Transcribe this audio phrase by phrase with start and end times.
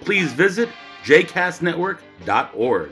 [0.00, 0.68] please visit
[1.04, 2.90] jcastnetwork.org.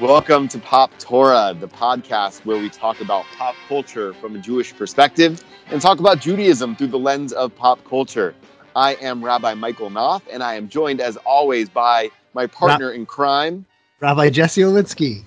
[0.00, 4.74] Welcome to Pop Torah, the podcast where we talk about pop culture from a Jewish
[4.74, 8.34] perspective and talk about Judaism through the lens of pop culture.
[8.74, 13.06] I am Rabbi Michael Knopf, and I am joined, as always, by my partner in
[13.06, 13.64] crime,
[14.00, 15.22] Rabbi Jesse Olitsky.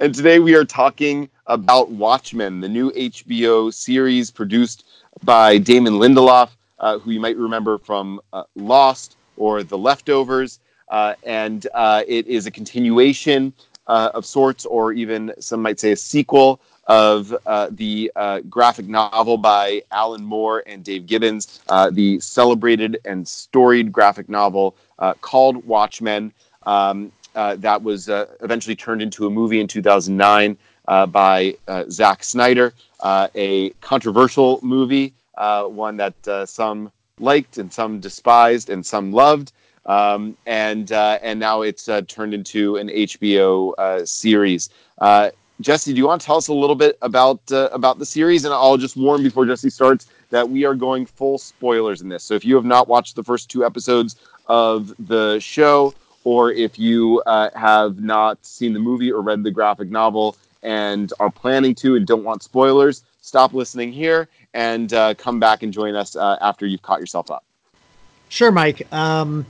[0.00, 4.86] And today we are talking about Watchmen, the new HBO series produced
[5.24, 10.60] by Damon Lindelof, uh, who you might remember from uh, Lost or The Leftovers.
[10.90, 13.52] Uh, and uh, it is a continuation
[13.86, 18.86] uh, of sorts, or even some might say a sequel of uh, the uh, graphic
[18.86, 24.74] novel by Alan Moore and Dave Gibbons, uh, the celebrated and storied graphic novel
[25.20, 26.32] called Watchmen.
[26.64, 30.56] Um, that was eventually turned into a movie in 2009
[31.10, 31.54] by
[31.90, 32.72] Zack Snyder,
[33.04, 39.52] a controversial movie, one that some liked and some despised and some loved.
[39.86, 44.68] Um, and uh, and now it's uh, turned into an HBO uh, series.
[44.98, 48.06] Uh, Jesse, do you want to tell us a little bit about uh, about the
[48.06, 48.44] series?
[48.44, 52.22] And I'll just warn before Jesse starts that we are going full spoilers in this.
[52.22, 54.16] So if you have not watched the first two episodes
[54.46, 55.94] of the show,
[56.24, 61.12] or if you uh, have not seen the movie or read the graphic novel and
[61.18, 65.94] are planning to and don't want spoilers, stop listening here and come back and join
[65.94, 67.44] us after you've caught yourself up.
[68.28, 68.90] Sure, Mike.
[68.92, 69.46] Um,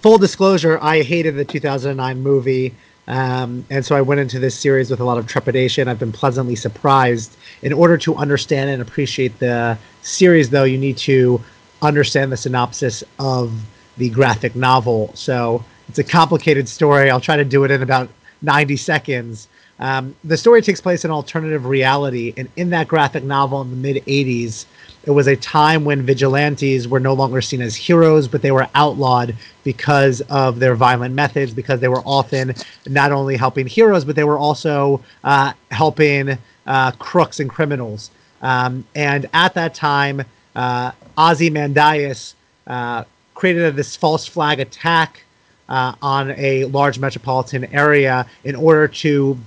[0.00, 2.74] full disclosure, I hated the 2009 movie.
[3.06, 5.88] Um, and so I went into this series with a lot of trepidation.
[5.88, 7.36] I've been pleasantly surprised.
[7.62, 11.42] In order to understand and appreciate the series, though, you need to
[11.82, 13.52] understand the synopsis of
[13.98, 15.10] the graphic novel.
[15.14, 17.10] So it's a complicated story.
[17.10, 18.08] I'll try to do it in about
[18.40, 19.48] 90 seconds.
[19.80, 23.76] Um, the story takes place in alternative reality, and in that graphic novel in the
[23.76, 24.66] mid 80s,
[25.04, 28.68] it was a time when vigilantes were no longer seen as heroes, but they were
[28.74, 32.54] outlawed because of their violent methods, because they were often
[32.86, 38.10] not only helping heroes, but they were also uh, helping uh, crooks and criminals.
[38.42, 40.22] Um, and at that time,
[40.54, 42.34] uh, Ozymandias
[42.66, 43.04] uh,
[43.34, 45.22] created this false flag attack
[45.68, 49.38] uh, on a large metropolitan area in order to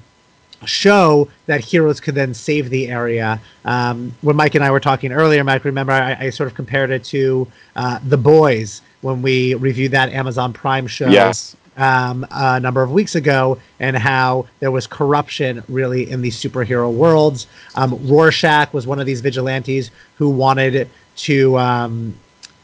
[0.65, 3.39] show that heroes could then save the area.
[3.65, 6.89] Um, when Mike and I were talking earlier, Mike, remember I, I sort of compared
[6.89, 11.09] it to uh, The Boys when we reviewed that Amazon Prime show.
[11.09, 11.55] Yes.
[11.77, 16.91] Um, a number of weeks ago, and how there was corruption really in these superhero
[16.91, 17.45] worlds.
[17.75, 22.17] Um, Rorschach was one of these vigilantes who wanted to um,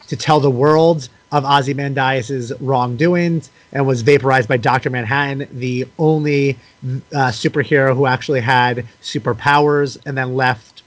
[0.07, 4.91] to tell the world of Ozymandias' wrongdoings and was vaporized by Dr.
[4.91, 6.51] Manhattan, the only
[6.83, 10.83] uh, superhero who actually had superpowers, and then left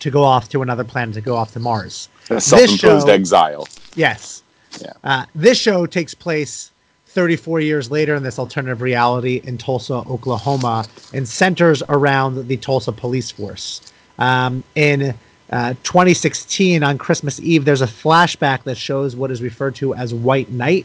[0.00, 2.08] to go off to another planet to go off to Mars.
[2.30, 3.68] A self-imposed show, exile.
[3.94, 4.42] Yes.
[4.80, 4.92] Yeah.
[5.04, 6.70] Uh, this show takes place
[7.08, 12.90] 34 years later in this alternative reality in Tulsa, Oklahoma, and centers around the Tulsa
[12.90, 13.82] police force.
[14.18, 15.14] Um, in
[15.54, 20.12] uh, 2016, on Christmas Eve, there's a flashback that shows what is referred to as
[20.12, 20.84] White Night,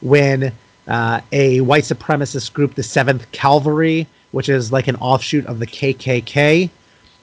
[0.00, 0.54] when
[0.88, 5.66] uh, a white supremacist group, the Seventh Cavalry, which is like an offshoot of the
[5.66, 6.70] KKK,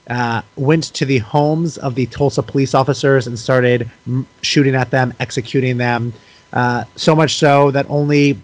[0.08, 4.92] uh, went to the homes of the Tulsa police officers and started m- shooting at
[4.92, 6.12] them, executing them.
[6.52, 8.38] Uh, so much so that only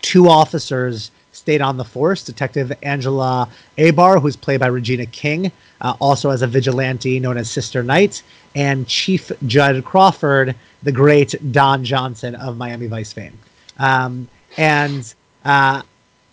[0.00, 1.10] two officers
[1.44, 2.22] stayed on the force.
[2.22, 3.46] Detective Angela
[3.76, 8.22] Abar, who's played by Regina King, uh, also as a vigilante known as Sister Night,
[8.54, 13.38] and Chief Judd Crawford, the great Don Johnson of Miami Vice fame.
[13.78, 14.26] Um,
[14.56, 15.14] and
[15.44, 15.82] uh,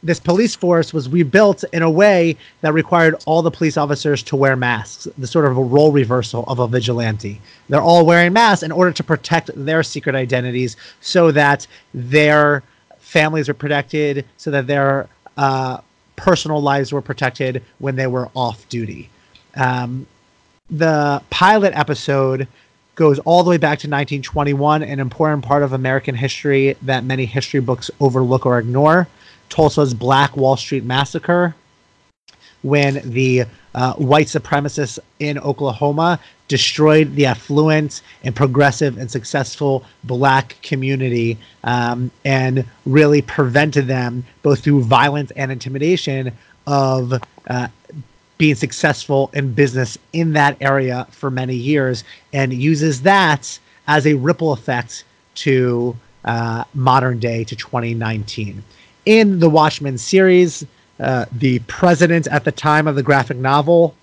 [0.01, 4.37] this police force was rebuilt in a way that required all the police officers to
[4.37, 7.41] wear masks, the sort of a role reversal of a vigilante.
[7.67, 12.63] They're all wearing masks in order to protect their secret identities so that their
[13.11, 15.79] families were protected, so that their uh,
[16.15, 19.09] personal lives were protected when they were off duty.
[19.55, 20.07] Um,
[20.69, 22.47] the pilot episode
[22.95, 27.25] goes all the way back to 1921, an important part of American history that many
[27.25, 29.09] history books overlook or ignore.
[29.49, 31.53] Tulsa's Black Wall Street Massacre.
[32.63, 40.57] When the uh, white supremacists in Oklahoma destroyed the affluent and progressive and successful black
[40.61, 46.31] community um, and really prevented them, both through violence and intimidation,
[46.67, 47.13] of
[47.47, 47.67] uh,
[48.37, 52.03] being successful in business in that area for many years
[52.33, 53.57] and uses that
[53.87, 55.03] as a ripple effect
[55.35, 58.63] to uh, modern day to 2019.
[59.05, 60.65] In the Watchmen series,
[60.99, 63.95] uh, the president at the time of the graphic novel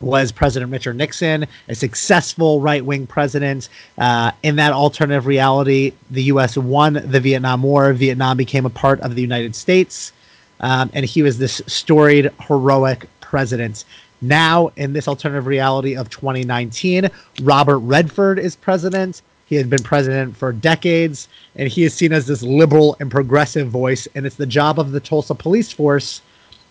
[0.00, 3.68] was President Richard Nixon, a successful right wing president.
[3.98, 6.56] Uh, in that alternative reality, the U.S.
[6.56, 7.92] won the Vietnam War.
[7.92, 10.12] Vietnam became a part of the United States.
[10.60, 13.84] Um, and he was this storied, heroic president.
[14.20, 17.10] Now, in this alternative reality of 2019,
[17.42, 19.22] Robert Redford is president.
[19.52, 23.68] He had been president for decades, and he is seen as this liberal and progressive
[23.68, 24.08] voice.
[24.14, 26.22] And it's the job of the Tulsa police force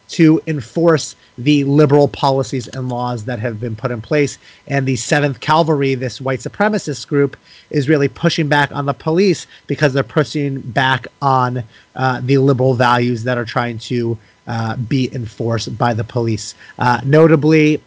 [0.07, 4.39] to enforce the liberal policies and laws that have been put in place.
[4.65, 7.37] And the 7th Cavalry, this white supremacist group,
[7.69, 11.63] is really pushing back on the police because they're pushing back on
[11.95, 14.17] uh, the liberal values that are trying to
[14.47, 16.55] uh, be enforced by the police.
[16.79, 17.79] Uh, notably,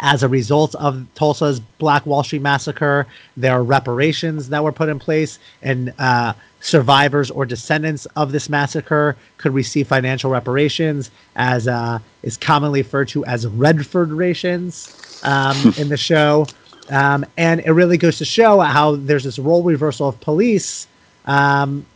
[0.00, 3.06] as a result of Tulsa's Black Wall Street massacre,
[3.36, 8.48] there are reparations that were put in place, and uh, survivors or descendants of this
[8.48, 15.88] massacre could receive financial reparations, as uh, is commonly referred to as Redfordations um, in
[15.88, 16.46] the show.
[16.90, 20.86] Um, and it really goes to show how there's this role reversal of police
[21.26, 21.86] um,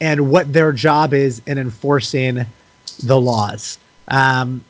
[0.00, 2.44] and what their job is in enforcing
[3.02, 3.78] the laws.
[4.08, 4.64] Um,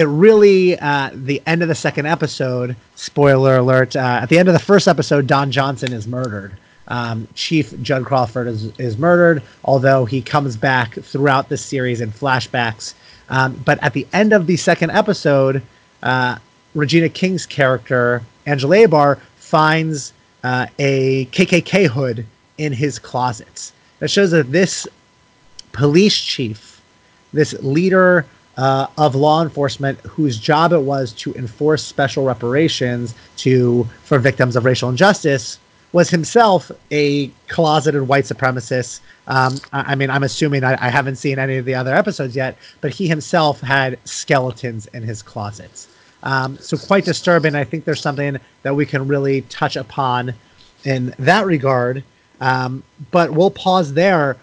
[0.00, 4.48] it really uh, the end of the second episode spoiler alert uh, at the end
[4.48, 6.56] of the first episode don johnson is murdered.
[6.88, 12.10] Um, chief judd crawford is, is murdered although he comes back throughout the series in
[12.10, 12.94] flashbacks.
[13.28, 15.62] Um, but at the end of the second episode
[16.02, 16.38] uh,
[16.74, 20.14] regina king's character angela abar finds
[20.44, 22.24] uh, a kkk hood
[22.56, 23.74] in his closets.
[23.98, 24.88] That shows that this
[25.72, 26.80] police chief
[27.34, 28.24] this leader
[28.60, 34.54] uh, of law enforcement whose job it was to enforce special reparations to for victims
[34.54, 35.58] of racial injustice
[35.92, 39.00] was himself a closeted white supremacist.
[39.28, 42.36] Um, I, I, mean, I'm assuming I, I, haven't seen any of the other episodes
[42.36, 45.88] yet, but he himself had skeletons in his closets.
[46.22, 47.54] Um, so quite disturbing.
[47.54, 50.34] I think there's something that we can really touch upon
[50.84, 52.04] in that regard.
[52.42, 54.36] Um, but we'll pause there.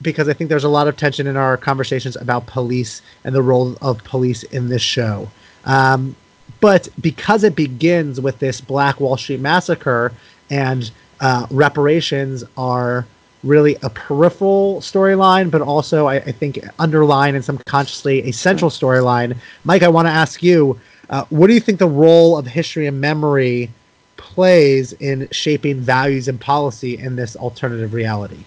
[0.00, 3.42] Because I think there's a lot of tension in our conversations about police and the
[3.42, 5.28] role of police in this show.
[5.64, 6.14] Um,
[6.60, 10.12] but because it begins with this Black Wall Street massacre
[10.50, 10.90] and
[11.20, 13.06] uh, reparations are
[13.44, 19.36] really a peripheral storyline, but also I, I, think underlying and subconsciously a central storyline.
[19.64, 20.78] Mike, I want to ask you,
[21.10, 23.70] uh, what do you think the role of history and memory
[24.16, 28.44] plays in shaping values and policy in this alternative reality?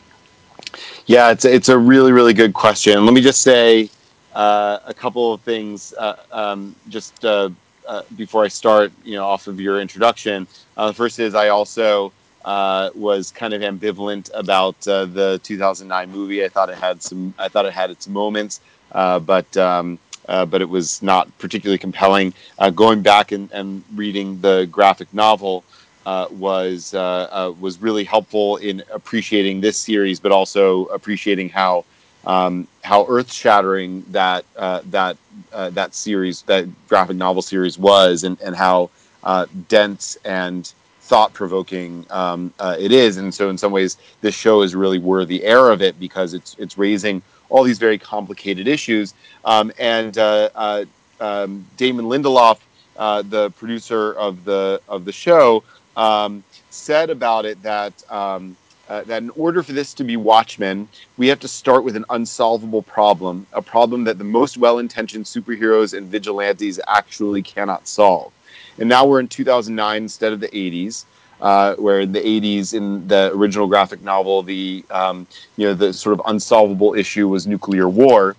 [1.06, 3.06] Yeah, it's it's a really really good question.
[3.06, 3.90] Let me just say
[4.34, 7.50] uh, a couple of things uh, um, just uh,
[7.88, 8.92] uh before I start.
[9.04, 10.48] You know, off of your introduction.
[10.78, 12.14] Uh, the first is I also
[12.46, 16.44] uh, was kind of ambivalent about the 2009 movie.
[16.44, 17.34] I thought it had some.
[17.38, 19.58] I thought it had its moments, but.
[19.58, 22.34] Um, but it was not particularly compelling.
[22.74, 25.66] going back and, and reading the graphic novel,
[26.06, 31.86] uh, was uh, uh, was really helpful in appreciating this series, but also appreciating how
[32.26, 35.18] um, how earth shattering that uh, that
[35.54, 38.90] uh, that series, that graphic novel series was, and and how
[39.24, 43.18] uh, dense and thought provoking um, it is.
[43.18, 46.56] And so, in some ways, this show is really worthy heir of it because it's
[46.58, 49.14] it's raising all these very complicated issues.
[49.44, 52.58] Um, and um, Damon Lindelof,
[52.96, 55.64] the producer of the of the show
[55.96, 58.56] um, said about it that um,
[58.90, 62.04] uh, that in order for this to be Watchmen, we have to start with an
[62.10, 68.34] unsolvable problem, a problem that the most well-intentioned superheroes and vigilantes actually cannot solve.
[68.80, 71.06] And now we're in 2009 instead of the 80s.
[71.40, 75.26] Uh, where in the 80s, in the original graphic novel, the um,
[75.58, 78.36] you know the sort of unsolvable issue was nuclear war.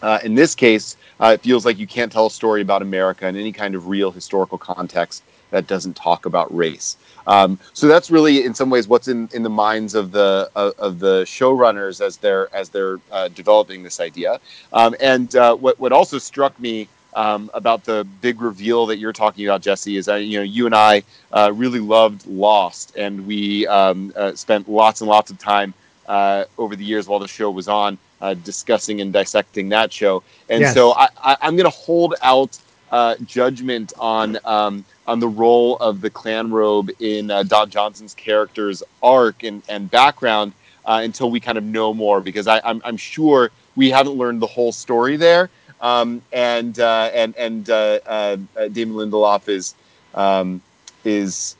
[0.00, 3.28] Uh, in this case, uh, it feels like you can't tell a story about America
[3.28, 6.96] in any kind of real historical context that doesn't talk about race.
[7.26, 10.74] Um, so that's really, in some ways, what's in, in the minds of the of,
[10.78, 14.40] of the showrunners as they're as they're uh, developing this idea.
[14.72, 19.12] Um, and uh, what what also struck me um, about the big reveal that you're
[19.12, 21.02] talking about, Jesse, is that you know you and I
[21.32, 25.74] uh, really loved Lost, and we um, uh, spent lots and lots of time
[26.06, 30.22] uh, over the years while the show was on uh, discussing and dissecting that show.
[30.48, 30.74] And yes.
[30.74, 32.58] so I, I, am going to hold out
[32.90, 38.14] uh, judgment on um, on the role of the Klan robe in uh, Don Johnson's
[38.14, 40.52] character's arc and, and background
[40.84, 44.40] uh, until we kind of know more, because I, I'm, I'm sure we haven't learned
[44.40, 45.50] the whole story there.
[45.80, 48.36] Um, and uh, and and uh, uh,
[48.72, 49.74] Damon Lindelof is
[50.14, 50.60] um,
[51.04, 51.56] is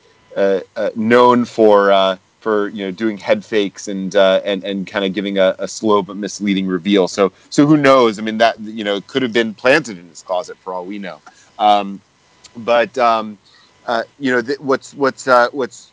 [0.95, 5.37] known for for you know doing head fakes and uh, and and kind of giving
[5.37, 7.07] a, a, slow but misleading reveal.
[7.07, 8.19] So so who knows?
[8.19, 10.97] I mean that you know could have been planted in his closet for all we
[10.97, 11.21] know.
[11.59, 12.01] Um,
[12.57, 13.37] but um,
[13.85, 15.91] uh, you know th- what's what's uh, what's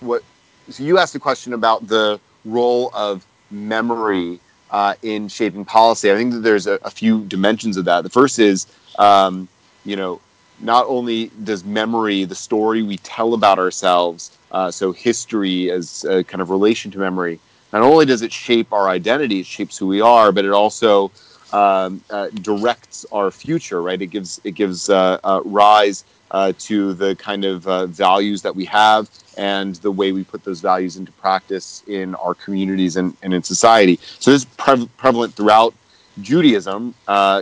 [0.00, 0.22] what?
[0.68, 6.10] So you asked a question about the role of memory uh, in shaping policy.
[6.10, 8.02] I think that there's a, a, few dimensions of that.
[8.02, 8.66] The first is
[8.98, 9.48] um,
[9.84, 10.20] you know
[10.62, 16.24] not only does memory, the story we tell about ourselves, uh, so history as a
[16.24, 17.38] kind of relation to memory,
[17.72, 21.10] not only does it shape our identity, it shapes who we are, but it also
[21.52, 23.82] um, uh, directs our future.
[23.82, 24.00] Right?
[24.00, 28.54] It gives it gives uh, uh rise uh, to the kind of uh, values that
[28.54, 33.16] we have and the way we put those values into practice in our communities and,
[33.22, 33.98] and in society.
[34.18, 35.74] So this is pre- prevalent throughout
[36.20, 36.94] Judaism.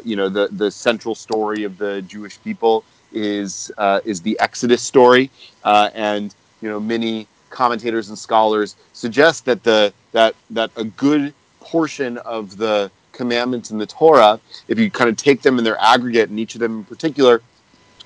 [0.05, 4.83] you know, the the central story of the Jewish people is uh, is the Exodus
[4.83, 5.31] story,
[5.65, 11.33] uh, and you know many commentators and scholars suggest that the that that a good
[11.61, 14.38] portion of the commandments in the Torah,
[14.69, 17.43] if you kind of take them in their aggregate and each of them in particular,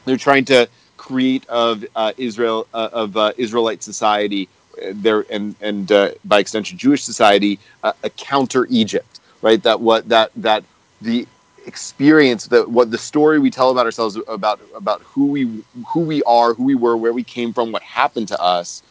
[0.04, 4.49] they're trying to create of uh, Israel uh, of uh, Israelite society
[4.80, 5.88] uh, there and and
[6.25, 9.62] by extension Jewish society a counter Egypt, right?
[9.62, 10.64] That what that that
[11.00, 11.26] the
[11.66, 16.23] experience that what the story we tell about ourselves about about who we who we
[16.25, 18.83] are who we were where we came from what happened to us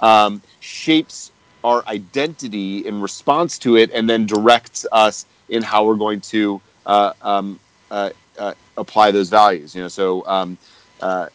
[0.00, 1.30] um, shapes
[1.62, 6.60] our identity in response to it and then directs us in how we're going to
[6.86, 7.58] uh, um,
[7.90, 9.88] uh, uh, apply those values you know?
[9.88, 10.58] So um,
[11.00, 11.28] uh,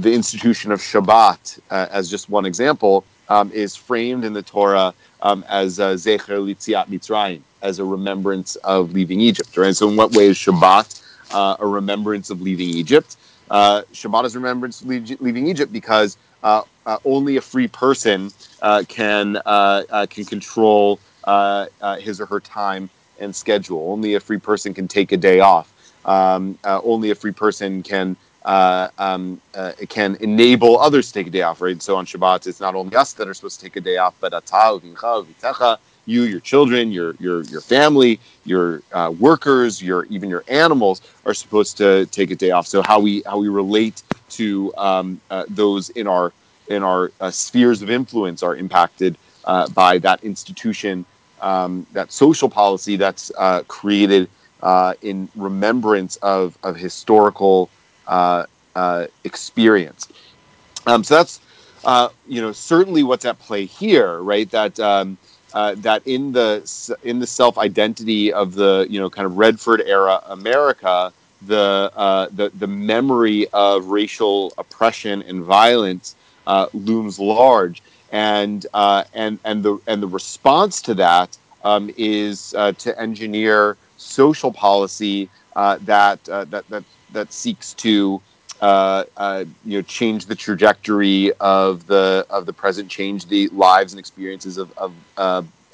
[0.00, 4.94] the institution of shabbat uh, as just one example um, is framed in the torah
[5.22, 9.74] um, as uh, litziat mitzrayim as a remembrance of leaving Egypt, right?
[9.74, 11.02] So, in what way is Shabbat
[11.32, 13.16] uh, a remembrance of leaving Egypt?
[13.50, 18.30] Uh, Shabbat is remembrance of leaving Egypt because uh, uh only a free person
[18.62, 20.98] uh, can uh, can control
[22.00, 22.90] his or her time
[23.20, 23.90] and schedule.
[23.90, 25.72] Only a free person can take a day off.
[26.04, 31.28] Um, only a free person can uh, um, uh, it can enable others to take
[31.28, 31.80] a day off, right?
[31.80, 34.14] So on Shabbat, it's not only us that are supposed to take a day off,
[34.20, 34.32] but
[36.06, 41.34] you, your children, your your your family, your uh, workers, your even your animals are
[41.34, 42.66] supposed to take a day off.
[42.66, 46.32] So how we how we relate to um, uh, those in our
[46.68, 51.04] in our uh, spheres of influence are impacted uh, by that institution,
[51.40, 54.28] um, that social policy that's uh, created
[54.62, 57.70] uh, in remembrance of of historical
[59.24, 60.08] experience.
[60.86, 61.40] Um, so that's
[62.26, 64.50] you know certainly what's at play here, right?
[64.50, 65.16] That um,
[65.54, 69.82] uh, that in the in the self identity of the you know kind of Redford
[69.82, 71.12] era America,
[71.46, 76.14] the uh, the the memory of racial oppression and violence
[76.46, 77.82] uh, looms large,
[78.12, 83.76] and uh, and and the and the response to that um, is uh, to engineer
[83.96, 88.20] social policy that that that that seeks to
[88.62, 93.92] uh, uh, you know change the trajectory of the of the present, change the lives
[93.92, 94.94] and experiences of, of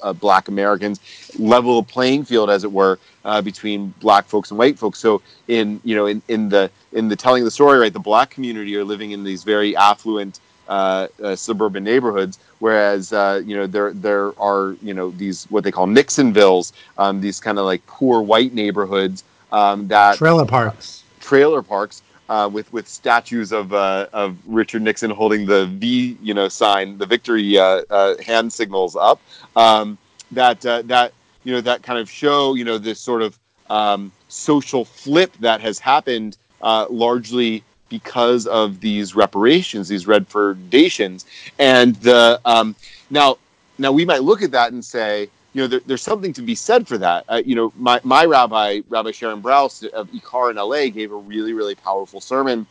[0.01, 0.99] uh, Black Americans,
[1.37, 4.97] level the playing field, as it were, uh, between Black folks and white folks.
[4.99, 7.99] So in you know in, in the in the telling of the story, right, the
[7.99, 10.39] Black community are living in these very affluent.
[10.67, 15.63] Uh, uh, suburban neighborhoods, whereas uh, you know there there are you know these what
[15.63, 21.03] they call Nixonvilles, um, these kind of like poor white neighborhoods um, that trailer parks,
[21.19, 26.33] trailer parks uh, with with statues of uh, of Richard Nixon holding the V you
[26.33, 29.19] know sign, the victory uh, uh hand signals up.
[29.55, 29.97] Um,
[30.31, 31.11] that uh, that
[31.43, 33.37] you know that kind of show you know this sort of
[33.69, 41.25] um, social flip that has happened largely because of these reparations, these Redfordations,
[41.57, 42.75] and the um,
[43.09, 43.37] now
[43.79, 46.55] now we might look at that and say you know, there, there's something to be
[46.55, 47.25] said for that.
[47.27, 51.15] Uh, you know, my, my rabbi, Rabbi Sharon Brous of Ikar in LA, gave a
[51.15, 52.67] really, really powerful sermon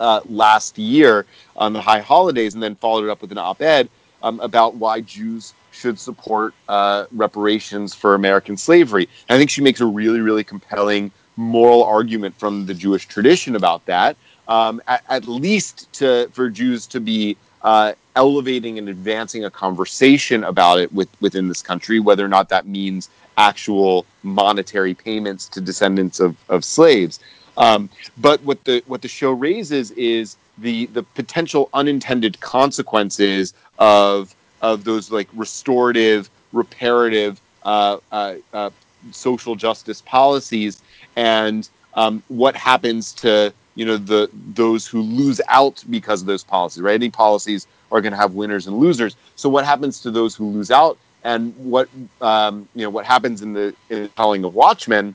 [0.00, 3.60] uh, last year on the high holidays and then followed it up with an op
[3.62, 3.88] ed
[4.22, 9.08] um, about why Jews should support uh, reparations for American slavery.
[9.28, 13.56] And I think she makes a really, really compelling moral argument from the Jewish tradition
[13.56, 14.16] about that.
[14.48, 20.44] Um, at, at, least to for Jews to be uh, elevating and advancing a conversation
[20.44, 25.60] about it with, within this country, whether or not that means actual monetary payments to
[25.60, 27.18] descendants of, of slaves.
[27.56, 34.34] Um, but what the what the show raises is the the potential unintended consequences of
[34.62, 38.70] of those like restorative, reparative, uh, uh, uh,
[39.10, 40.82] social justice policies,
[41.16, 46.42] and um, what happens to you know the those who lose out because of those
[46.44, 46.82] policies.
[46.82, 49.16] Right, any policies are going to have winners and losers.
[49.36, 51.88] So what happens to those who lose out, and what
[52.20, 55.14] um, you know what happens in the, in the telling of Watchmen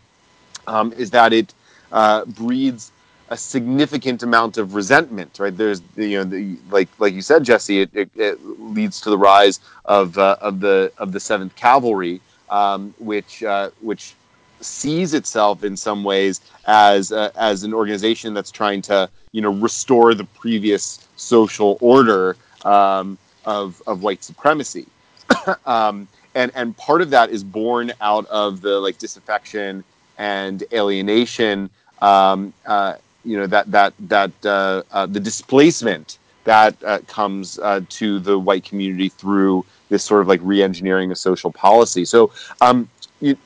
[0.68, 1.54] um, is that it
[1.92, 2.92] uh, breeds
[3.30, 5.56] a significant amount of resentment, right?
[5.56, 9.18] There's, you know, the, like like you said, Jesse, it, it, it leads to the
[9.18, 14.16] rise of uh, of the of the Seventh Cavalry, um, which uh, which
[14.62, 19.52] sees itself in some ways as uh, as an organization that's trying to you know
[19.52, 24.86] restore the previous social order um, of of white supremacy,
[25.66, 29.84] um, and and part of that is born out of the like disaffection
[30.18, 31.70] and alienation
[32.02, 37.82] um, uh, you know that that that uh, uh, the displacement that uh, comes uh,
[37.90, 42.04] to the white community through this sort of like re-engineering of social policy.
[42.06, 42.90] So um,
[43.20, 43.38] you,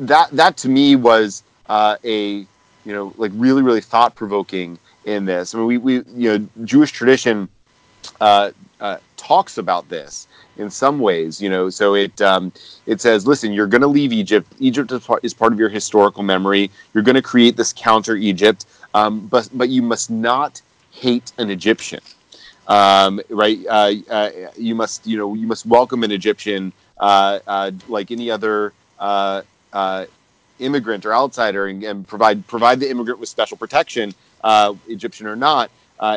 [0.00, 2.38] that that to me was uh, a
[2.84, 5.54] you know like really really thought provoking in this.
[5.54, 7.48] I mean we we you know Jewish tradition
[8.20, 8.50] uh,
[9.30, 10.26] talks about this
[10.56, 11.70] in some ways, you know.
[11.70, 12.52] So it um,
[12.86, 14.52] it says, listen, you're going to leave Egypt.
[14.58, 14.90] Egypt
[15.22, 16.70] is part, of your historical memory.
[16.92, 21.50] You're going to create this counter Egypt, um, but but you must not hate an
[21.50, 22.00] Egyptian,
[22.66, 23.58] um, right?
[23.68, 28.30] Uh, uh, you must you know you must welcome an Egyptian uh, uh like any
[28.30, 28.72] other.
[29.72, 30.06] Uh, uh,
[30.58, 34.12] immigrant or outsider and, and, provide provide the immigrant with special protection,
[34.88, 35.70] Egyptian or not,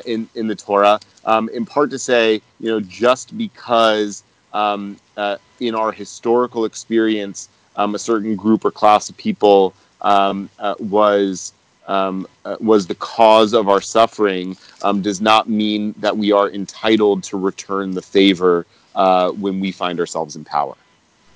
[0.06, 5.38] in in the Torah, um, in part to say, you know, just because um, uh,
[5.60, 11.54] in our historical experience, um, a certain group or class of people um, uh, was
[11.88, 16.50] um, uh, was the cause of our suffering um, does not mean that we are
[16.50, 20.76] entitled to return the favor uh, when we find ourselves in power.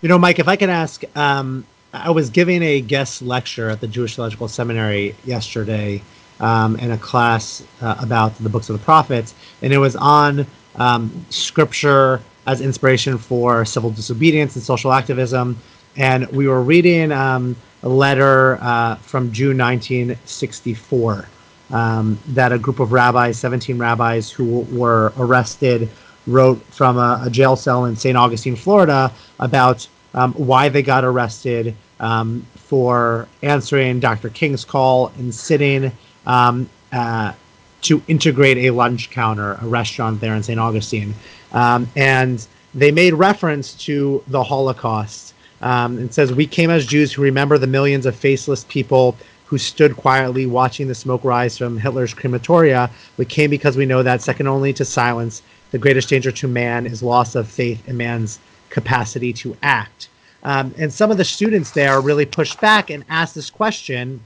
[0.02, 3.80] You know, Mike, if I can ask, um, I was giving a guest lecture at
[3.80, 6.02] the Jewish Theological Seminary yesterday
[6.40, 10.46] um, in a class uh, about the books of the prophets, and it was on
[10.76, 15.58] um, scripture as inspiration for civil disobedience and social activism.
[15.96, 21.28] And we were reading um, a letter uh, from June 1964
[21.72, 25.90] um, that a group of rabbis, 17 rabbis who were arrested,
[26.28, 28.18] wrote from a, a jail cell in St.
[28.18, 34.30] Augustine, Florida, about um, why they got arrested um, for answering Dr.
[34.30, 35.92] King's call and sitting
[36.26, 37.34] um, uh,
[37.82, 40.60] to integrate a lunch counter, a restaurant there in St.
[40.60, 41.14] Augustine.
[41.52, 45.34] Um, and they made reference to the Holocaust.
[45.62, 49.16] Um, it says, We came as Jews who remember the millions of faceless people
[49.46, 52.90] who stood quietly watching the smoke rise from Hitler's crematoria.
[53.16, 55.42] We came because we know that, second only to silence,
[55.72, 60.10] the greatest danger to man is loss of faith in man's capacity to act.
[60.44, 64.22] Um, and some of the students there really pushed back and asked this question.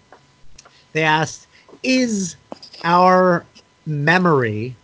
[0.94, 1.48] They asked,
[1.84, 2.36] Is
[2.84, 3.46] our
[3.86, 4.76] memory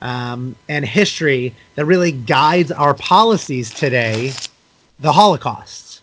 [0.00, 4.32] um, and history that really guides our policies today
[4.98, 6.02] the Holocaust?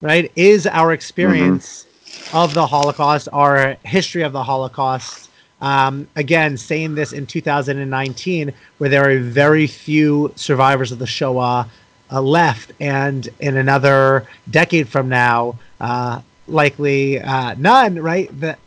[0.00, 0.30] Right?
[0.36, 2.36] Is our experience mm-hmm.
[2.36, 5.30] of the Holocaust, our history of the Holocaust,
[5.62, 11.68] um, again, saying this in 2019, where there are very few survivors of the Shoah
[12.10, 18.28] uh, left, and in another decade from now, uh, likely uh, none, right?
[18.40, 18.58] The,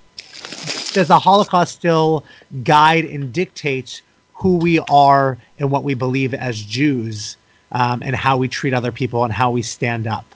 [0.94, 2.24] does the Holocaust still
[2.64, 4.02] guide and dictate
[4.34, 7.36] who we are and what we believe as Jews
[7.74, 10.35] um, and how we treat other people and how we stand up?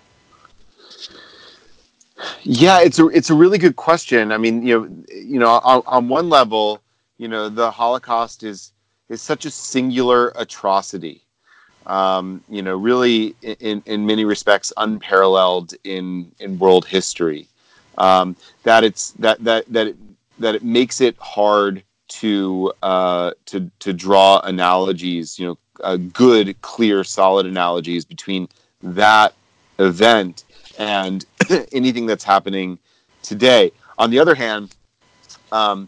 [2.44, 4.32] Yeah, it's a it's a really good question.
[4.32, 6.82] I mean, you know, you know, on, on one level,
[7.18, 8.72] you know, the Holocaust is
[9.10, 11.22] is such a singular atrocity.
[11.86, 17.48] Um, you know, really, in in many respects, unparalleled in in world history.
[17.98, 19.98] Um, that it's that that that it,
[20.40, 26.60] that it makes it hard to uh, to to draw analogies, you know, uh, good,
[26.62, 28.48] clear, solid analogies between
[28.82, 29.34] that
[29.80, 30.44] event
[30.80, 31.26] and
[31.72, 32.80] anything that's happening
[33.22, 33.72] today.
[34.00, 34.76] On the other hand,
[35.52, 35.88] um,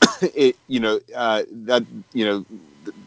[0.22, 2.46] it you know uh, that you know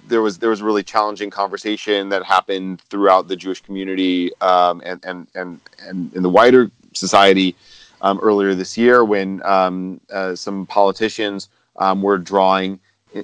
[0.08, 4.82] there was there was a really challenging conversation that happened throughout the Jewish community um,
[4.86, 7.56] and and and and in the wider society
[8.02, 12.80] um, earlier this year when um, uh, some politicians um, were drawing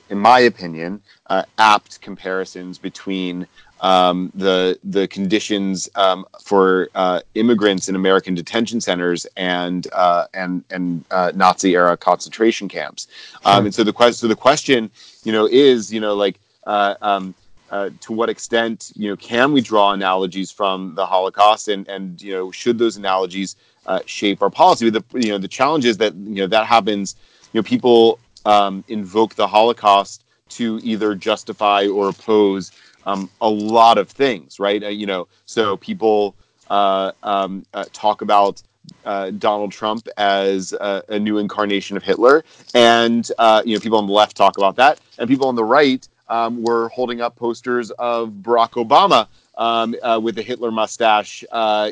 [0.09, 3.47] in my opinion, uh, apt comparisons between
[3.81, 10.63] um, the the conditions um, for uh, immigrants in American detention centers and uh, and
[10.69, 13.07] and uh, Nazi era concentration camps.
[13.45, 14.89] Um, and so the question so the question
[15.23, 17.33] you know is you know like uh, um,
[17.71, 22.21] uh, to what extent you know can we draw analogies from the Holocaust and and
[22.21, 24.89] you know should those analogies uh, shape our policy?
[24.89, 27.15] The you know the challenge is that you know that happens.
[27.53, 32.71] You know people um, invoke the Holocaust to either justify or oppose
[33.09, 34.83] um, a lot of things, right?
[34.83, 36.35] Uh, you know, so people
[36.69, 38.61] uh, um, uh, talk about
[39.05, 42.43] uh, Donald Trump as a, a, new incarnation of Hitler,
[42.73, 45.63] and uh, you know, people on the left talk about that, and people on the
[45.63, 49.27] right um, were holding up posters of Barack Obama.
[49.57, 51.43] Um, uh, with the Hitler mustache,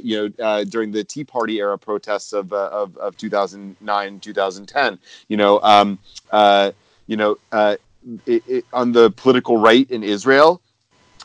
[0.01, 5.60] you know, during the Tea Party era protests of of, of 2009, 2010, you know,
[5.60, 5.99] um,
[7.08, 7.38] you know,
[8.25, 10.62] it, it, on the political right in Israel,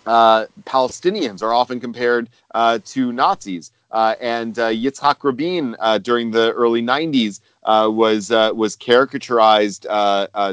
[0.07, 3.71] uh, Palestinians are often compared uh, to Nazis.
[3.91, 9.87] Uh, and uh, Yitzhak Rabin uh, during the early 90s uh, was was caricaturized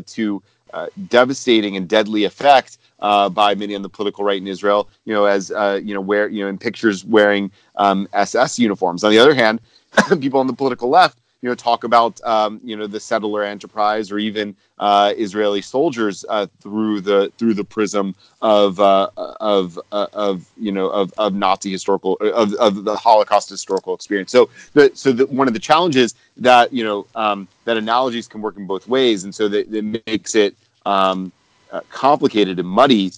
[0.05, 0.43] to
[1.07, 4.89] devastating and deadly effect by many on the political right in Israel.
[5.05, 9.03] You know, as you know, where you know in pictures wearing um, SS uniforms.
[9.03, 9.61] On the other hand,
[10.19, 14.11] people on the political left you know talk about um, you know the settler enterprise
[14.11, 20.07] or even uh, Israeli soldiers uh, through the through the prism of uh, of uh,
[20.13, 24.31] of you know of, of Nazi historical of, of the Holocaust historical experience.
[24.31, 28.41] So the so the, one of the challenges that you know um, that analogies can
[28.41, 31.31] work in both ways, and so that, that makes it um,
[31.71, 33.11] uh, complicated and muddy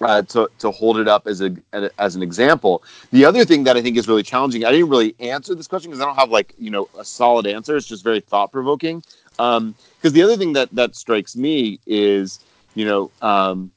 [0.00, 1.54] uh, to, to hold it up as a
[1.98, 2.82] as an example.
[3.12, 5.90] The other thing that I think is really challenging, I didn't really answer this question
[5.90, 7.76] because I don't have like you know a solid answer.
[7.76, 9.02] It's just very thought provoking.
[9.30, 12.40] Because um, the other thing that that strikes me is
[12.74, 13.70] you know um,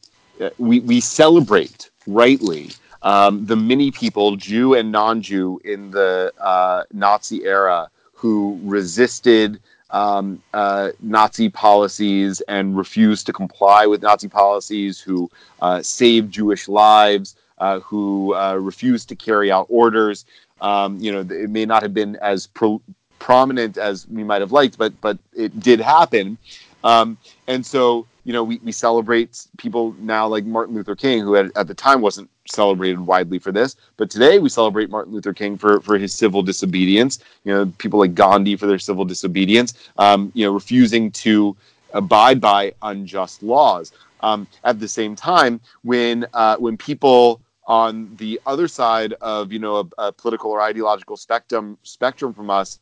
[0.57, 2.71] we we celebrate rightly
[3.03, 9.59] um, the many people, Jew and non-Jew, in the uh, Nazi era who resisted
[9.93, 15.29] um, uh, Nazi policies and refused to comply with Nazi policies, who
[15.61, 20.25] uh, saved Jewish lives, uh, who uh, refused to carry out orders.
[20.59, 22.81] Um, you know, it may not have been as pro-
[23.19, 26.37] prominent as we might have liked, but but it did happen.
[26.83, 31.35] Um, and so, you know, we, we celebrate people now like Martin Luther King, who
[31.35, 35.33] at, at the time wasn't celebrated widely for this, but today we celebrate Martin Luther
[35.33, 37.19] King for, for his civil disobedience.
[37.43, 41.55] You know, people like Gandhi for their civil disobedience, um, you know, refusing to
[41.93, 43.91] abide by unjust laws.
[44.21, 49.59] Um, at the same time, when uh, when people on the other side of you
[49.59, 52.79] know a, a political or ideological spectrum spectrum from us,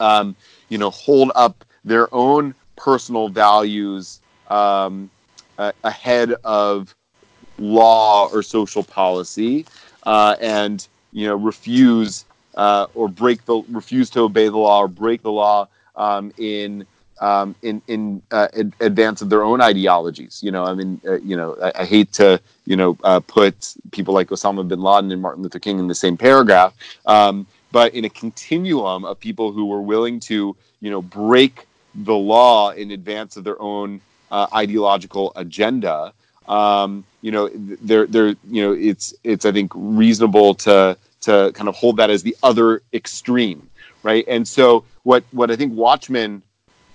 [0.00, 0.36] um,
[0.68, 4.20] you know, hold up their own personal values
[5.60, 6.94] uh, ahead of
[7.60, 9.66] law or social policy,
[10.04, 12.24] uh, and you know refuse
[12.56, 16.86] uh, or break the refuse to obey the law or break the law um, in
[17.20, 20.40] um, in in uh, ad- advance of their own ideologies.
[20.42, 23.74] You know, I mean, uh, you know, I, I, hate to you know uh, put
[23.92, 26.74] people like Osama bin Laden and Martin Luther King in the same paragraph,
[27.06, 32.14] um, but in a continuum of people who were willing to you know break the
[32.14, 36.12] law in advance of their own uh, ideological agenda.
[36.50, 41.68] Um, you know, they're, they're, you know, it's, it's, I think, reasonable to, to kind
[41.68, 43.70] of hold that as the other extreme,
[44.02, 44.24] right?
[44.26, 46.42] And so, what, what I think Watchmen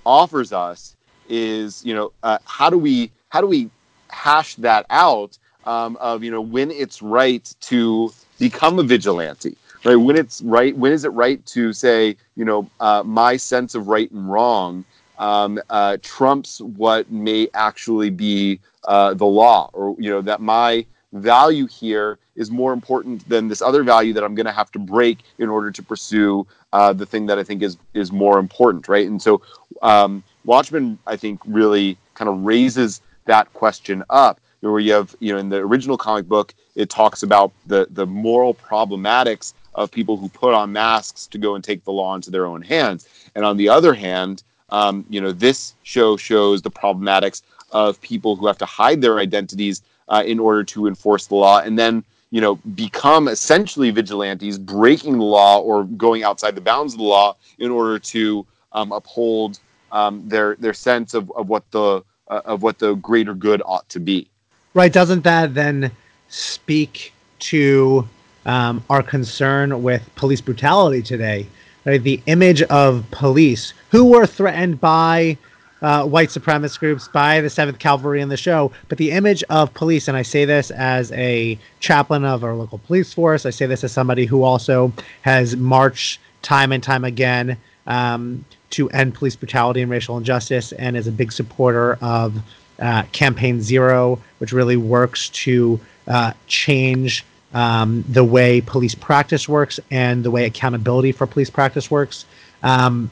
[0.06, 0.96] offers us
[1.30, 3.70] is, you know, uh, how do we, how do we
[4.10, 9.96] hash that out um, of, you know, when it's right to become a vigilante, right?
[9.96, 13.88] When it's right, when is it right to say, you know, uh, my sense of
[13.88, 14.84] right and wrong
[15.18, 20.86] um, uh, trumps what may actually be uh, the law, or you know that my
[21.14, 24.80] value here is more important than this other value that I'm going to have to
[24.80, 28.88] break in order to pursue uh, the thing that I think is is more important,
[28.88, 29.08] right?
[29.08, 29.42] And so,
[29.82, 34.40] um, Watchmen, I think, really kind of raises that question up.
[34.62, 38.06] Where you have, you know, in the original comic book, it talks about the the
[38.06, 42.32] moral problematics of people who put on masks to go and take the law into
[42.32, 43.08] their own hands.
[43.36, 48.36] And on the other hand, um, you know, this show shows the problematics of people
[48.36, 52.04] who have to hide their identities uh, in order to enforce the law, and then
[52.32, 57.06] you know become essentially vigilantes, breaking the law or going outside the bounds of the
[57.06, 59.60] law in order to um, uphold
[59.92, 63.88] um, their their sense of, of what the uh, of what the greater good ought
[63.90, 64.28] to be.
[64.74, 64.92] Right?
[64.92, 65.92] Doesn't that then
[66.28, 68.08] speak to
[68.46, 71.48] um, our concern with police brutality today?
[71.86, 72.02] Right?
[72.02, 75.38] The image of police who were threatened by
[75.82, 78.72] uh, white supremacist groups, by the Seventh Cavalry in the show.
[78.90, 82.80] But the image of police, and I say this as a chaplain of our local
[82.80, 87.58] police force, I say this as somebody who also has marched time and time again
[87.88, 92.42] um, to end police brutality and racial injustice, and is a big supporter of
[92.80, 97.24] uh, Campaign Zero, which really works to uh, change
[97.56, 102.26] um, the way police practice works and the way accountability for police practice works.
[102.62, 103.10] Um,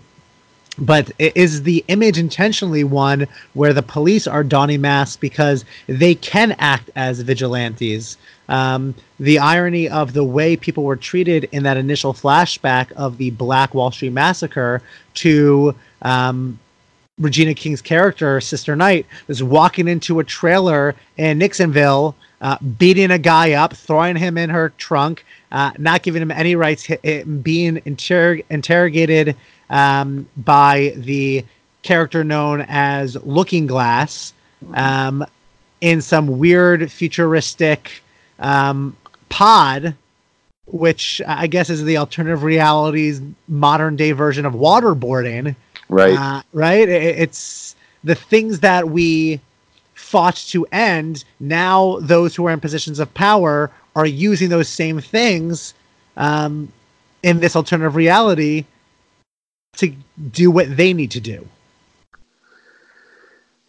[0.78, 6.54] but is the image intentionally one where the police are donning masks because they can
[6.60, 8.18] act as vigilantes?
[8.50, 13.30] Um, the irony of the way people were treated in that initial flashback of the
[13.32, 14.82] Black Wall Street massacre
[15.16, 16.60] to um,
[17.20, 23.18] Regina King's character, Sister Night, was walking into a trailer in Nixonville, uh, beating a
[23.18, 26.88] guy up, throwing him in her trunk, uh, not giving him any rights,
[27.42, 29.36] being inter- interrogated
[29.72, 31.44] um, by the
[31.82, 34.34] character known as Looking Glass
[34.76, 35.26] um,
[35.82, 38.04] in some weird futuristic
[38.38, 38.96] um,
[39.30, 39.96] pod,
[40.68, 45.56] which I guess is the alternative reality's modern day version of waterboarding
[45.94, 46.18] Right.
[46.18, 46.90] Uh, right.
[46.90, 49.40] It, it's the things that we
[50.14, 51.24] fought to end.
[51.40, 55.74] Now, those who are in positions of power are using those same things
[56.18, 56.72] um,
[57.24, 58.66] in this alternative reality
[59.78, 59.92] to
[60.32, 61.48] do what they need to do.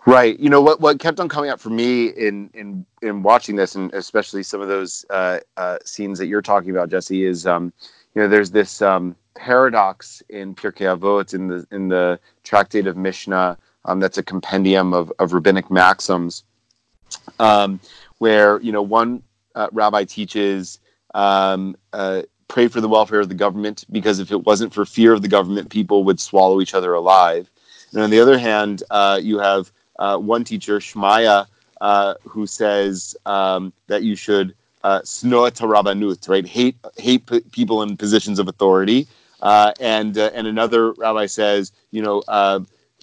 [0.04, 0.38] Right.
[0.38, 0.82] You know what?
[0.82, 4.60] What kept on coming up for me in in in watching this, and especially some
[4.60, 7.72] of those uh, uh, scenes that you're talking about, Jesse, is um,
[8.14, 12.98] you know, there's this um, paradox in Pirkei Avot in the in the Tractate of
[12.98, 13.56] Mishnah.
[13.84, 16.42] Um, that's a compendium of, of rabbinic maxims,
[17.38, 17.80] um,
[18.18, 19.22] where you know one
[19.54, 20.78] uh, rabbi teaches
[21.14, 25.12] um, uh, pray for the welfare of the government because if it wasn't for fear
[25.12, 27.50] of the government, people would swallow each other alive.
[27.92, 31.46] And on the other hand, uh, you have uh, one teacher, Shmaya,
[31.80, 36.46] uh, who says um, that you should uh, rabbanut, right?
[36.46, 39.06] Hate hate p- people in positions of authority.
[39.40, 42.22] Uh, and uh, and another rabbi says, you know,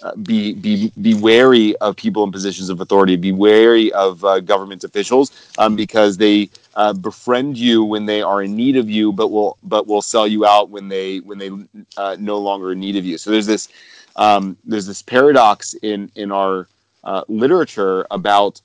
[0.03, 3.15] uh, be be be wary of people in positions of authority.
[3.15, 8.41] Be wary of uh, government officials um, because they uh, befriend you when they are
[8.41, 11.51] in need of you, but will but will sell you out when they when they
[11.97, 13.17] uh, no longer in need of you.
[13.17, 13.69] So there's this
[14.15, 16.67] um, there's this paradox in in our
[17.03, 18.61] uh, literature about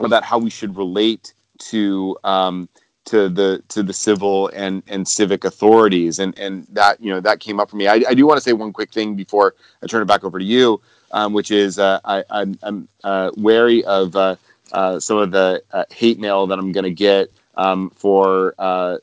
[0.00, 2.68] about how we should relate to um,
[3.06, 7.40] to the to the civil and and civic authorities and and that you know that
[7.40, 9.86] came up for me i, I do want to say one quick thing before i
[9.86, 10.80] turn it back over to you
[11.14, 14.36] um, which is uh, I, I'm, I'm uh, wary of uh,
[14.72, 18.98] uh some of the uh, hate mail that I'm going to get um, for uh,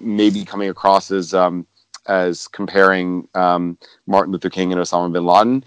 [0.00, 1.66] maybe coming across as um,
[2.06, 5.64] as comparing um, Martin Luther King and Osama bin Laden.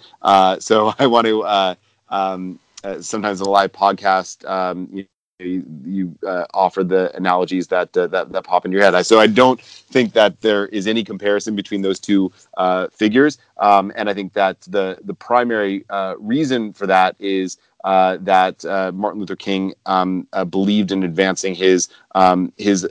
[0.61, 1.77] so I want to
[2.09, 2.59] um,
[3.01, 4.49] sometimes a live podcast.
[4.49, 5.05] Um, you
[5.43, 9.01] you, you uh, offer the analogies that, uh, that that pop in your head.
[9.05, 13.91] So I don't think that there is any comparison between those two uh, figures, um,
[13.95, 18.91] and I think that the the primary uh, reason for that is uh, that uh,
[18.93, 22.87] Martin Luther King um, believed in advancing his um, his.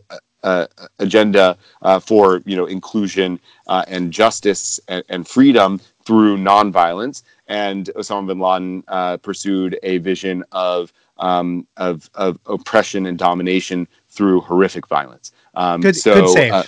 [0.98, 1.56] agenda
[2.00, 9.18] for you know inclusion and justice and, and freedom through nonviolence, and Osama bin Laden
[9.18, 15.32] pursued a vision of um, of, of oppression and domination through horrific violence.
[15.54, 16.52] Um, good, so, good save.
[16.52, 16.62] Uh,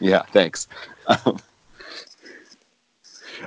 [0.00, 0.66] yeah, thanks.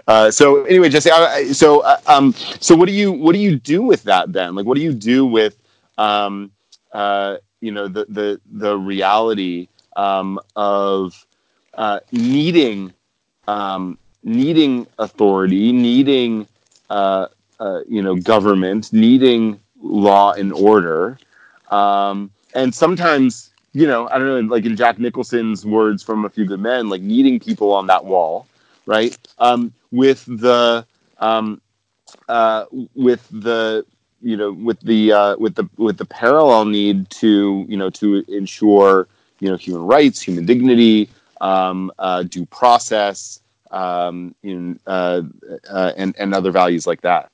[0.08, 3.58] uh, so anyway, Jesse, I, so uh, um, so what do you what do you
[3.58, 4.56] do with that then?
[4.56, 5.58] Like, what do you do with
[5.98, 6.52] um,
[6.92, 11.26] uh, you know the the the reality um, of
[11.74, 12.94] uh, needing
[13.48, 16.48] um, needing authority, needing
[16.90, 17.28] uh,
[17.60, 21.18] uh, you know government, needing law and order.
[21.72, 26.30] Um, and sometimes, you know, I don't know, like in Jack Nicholson's words from A
[26.30, 28.48] Few Good Men, like needing people on that wall,
[28.86, 29.18] right?
[29.40, 30.86] Um, with the
[31.20, 31.62] um,
[32.30, 33.86] uh, with the
[34.22, 38.24] you know with the uh, with the with the parallel need to you know to
[38.28, 39.08] ensure
[39.40, 41.10] you know human rights, human dignity,
[41.42, 43.40] um, uh, due process,
[43.76, 45.22] um, in, uh,
[45.70, 47.30] uh, and and other values like that.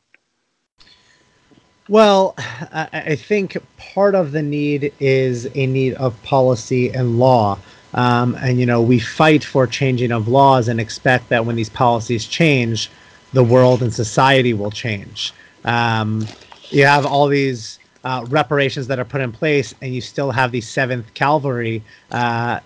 [1.87, 2.35] Well,
[2.71, 7.59] I think part of the need is a need of policy and law.
[7.93, 11.69] Um, and, you know, we fight for changing of laws and expect that when these
[11.69, 12.89] policies change,
[13.33, 15.33] the world and society will change.
[15.65, 16.25] Um,
[16.69, 20.53] you have all these uh, reparations that are put in place, and you still have
[20.53, 21.83] the Seventh Cavalry.
[22.09, 22.61] Uh,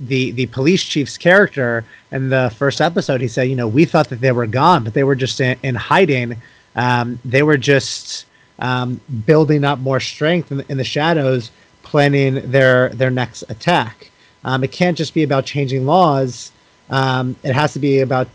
[0.00, 4.08] the the police chief's character in the first episode, he said, you know, we thought
[4.08, 6.36] that they were gone, but they were just in, in hiding
[6.76, 8.26] Um, they were just
[8.58, 11.50] um, building up more strength in, in, the shadows,
[11.82, 14.10] planning their their next attack.
[14.44, 16.52] Um, it can't just be about changing laws.
[16.90, 18.28] Um, it has to be about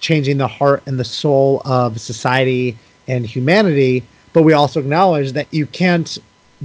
[0.00, 2.76] changing the heart and the soul of society
[3.08, 4.02] and humanity.
[4.32, 6.18] But we also acknowledge that you can't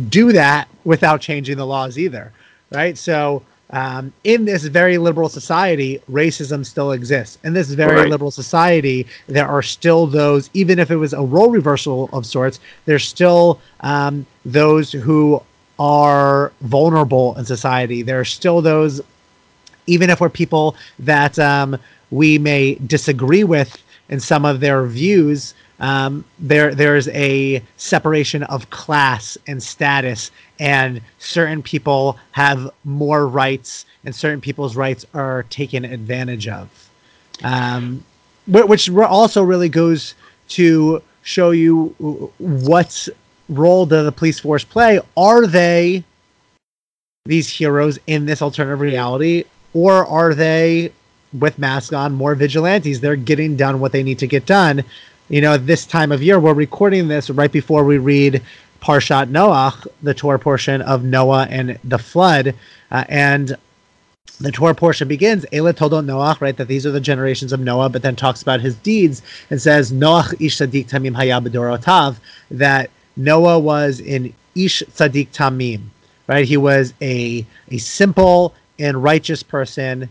[0.10, 2.32] do that without changing the laws either,
[2.72, 2.98] right?
[2.98, 3.42] So
[3.72, 7.38] um, in this very liberal society, racism still exists.
[7.44, 8.10] In this very right.
[8.10, 12.60] liberal society, there are still those, even if it was a role reversal of sorts,
[12.86, 15.42] there's still um, those who
[15.80, 18.02] are vulnerable in society.
[18.02, 19.02] There are still those,
[19.88, 21.78] even if we're people that um,
[22.12, 28.70] we may disagree with in some of their views, um, there there's a separation of
[28.70, 35.84] class and status, and certain people have more rights, and certain people's rights are taken
[35.84, 36.70] advantage of.
[37.44, 38.06] Um,
[38.48, 40.14] which also really goes
[40.50, 41.88] to show you
[42.38, 43.10] what
[43.50, 45.00] role does the police force play.
[45.18, 46.04] Are they
[47.26, 50.92] these heroes in this alternative reality, or are they
[51.34, 53.02] with masks on more vigilantes?
[53.02, 54.86] They're getting done what they need to get done
[55.30, 58.42] you know, this time of year, we're recording this right before we read
[58.82, 62.54] Parshat Noach, the Torah portion of Noah and the flood.
[62.92, 63.58] Uh, and
[64.40, 66.56] the Torah portion begins, Ela Toldot Noach, right?
[66.56, 69.92] That these are the generations of Noah, but then talks about his deeds and says,
[69.92, 72.18] Noach ish tzaddik tamim hayab
[72.52, 75.82] that Noah was an ish tzaddik tamim,
[76.28, 76.46] right?
[76.46, 80.08] He was a, a simple and righteous person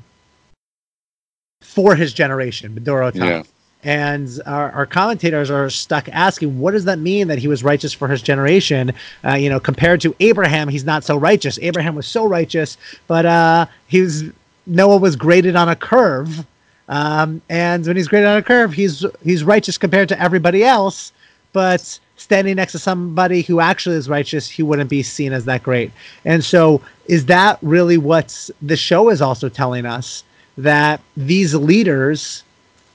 [1.60, 3.14] for his generation, Bedorotav.
[3.14, 3.42] Yeah
[3.84, 7.92] and our, our, commentators are stuck asking what does that mean that he was righteous
[7.92, 8.92] for his generation?
[9.24, 11.58] Uh, you know compared to abraham he's not so righteous.
[11.60, 14.24] Abraham was so righteous but uh, he was
[14.66, 16.46] noah was graded on a curve.
[16.88, 21.12] Um, and when he's graded on a curve he's he's righteous compared to everybody else.
[21.52, 25.62] But standing next to somebody who actually is righteous he wouldn't be seen as that
[25.62, 25.92] great.
[26.24, 30.24] And so is that really what the show is also telling us?
[30.56, 32.44] That these leaders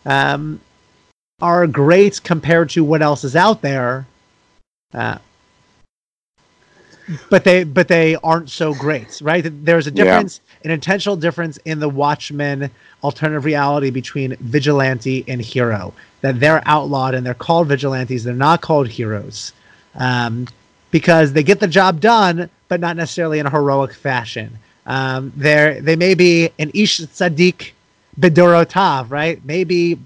[0.06, 0.62] um,
[1.42, 4.06] are great compared to what else is out there.
[4.94, 5.18] Uh,
[7.30, 9.44] but they but they aren't so great, right?
[9.66, 10.66] There's a difference, yeah.
[10.66, 12.70] an intentional difference in the Watchmen
[13.04, 15.94] alternative reality between vigilante and hero.
[16.22, 18.24] That they're outlawed and they're called vigilantes.
[18.24, 19.54] They're not called heroes,
[19.96, 20.48] um,
[20.92, 24.58] because they get the job done, but not necessarily in a heroic fashion.
[24.86, 27.72] Um, they they may be an ish tzaddik
[28.20, 29.44] bedorotav, right?
[29.46, 29.98] Maybe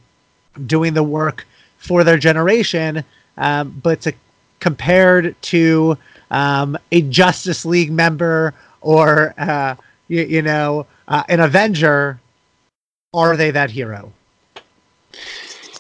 [0.66, 1.46] doing the work
[1.78, 3.04] for their generation,
[3.38, 4.14] um, but to
[4.60, 5.98] compared to
[6.32, 9.76] um, a Justice League member or uh,
[10.08, 12.20] you, you, know uh, an Avenger,
[13.14, 14.12] are they that hero?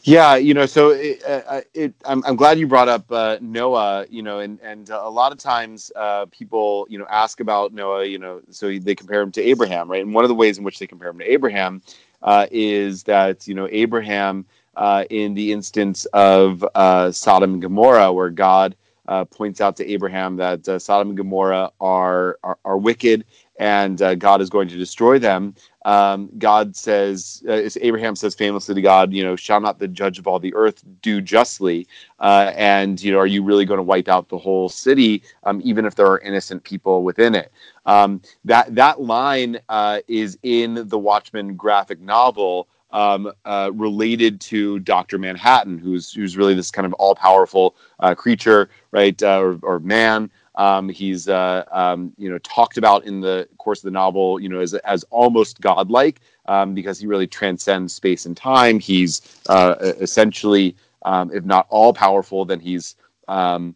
[0.04, 4.06] Yeah, you know, so it, uh, it, I'm, I'm glad you brought up uh, Noah.
[4.10, 8.06] You know, and and a lot of times uh, people you know ask about Noah.
[8.06, 10.04] You know, so they compare him to Abraham, right?
[10.04, 11.82] And one of the ways in which they compare him to Abraham
[12.22, 18.12] uh, is that you know Abraham uh, in the instance of uh, Sodom and Gomorrah,
[18.12, 18.76] where God
[19.08, 23.26] uh, points out to Abraham that uh, Sodom and Gomorrah are, are, are wicked
[23.60, 25.54] and uh, God is going to destroy them.
[25.86, 27.44] Um, God says,
[27.82, 30.82] Abraham says famously to God, you know, shall not the judge of all the earth
[31.02, 31.88] do justly?
[32.20, 35.86] and, you know, are you really going to wipe out the whole city, um, even
[35.86, 37.52] if there are innocent people within it?
[37.86, 39.60] Um, that, that line
[40.08, 46.54] is in the Watchmen graphic novel um, uh, related to Doctor Manhattan, who's who's really
[46.54, 50.30] this kind of all powerful uh, creature, right, uh, or, or, man.
[50.56, 54.48] Um, he's uh, um, you know talked about in the course of the novel, you
[54.48, 58.80] know, as as almost godlike um, because he really transcends space and time.
[58.80, 62.96] He's uh, essentially, um, if not all powerful, then he's
[63.28, 63.76] um,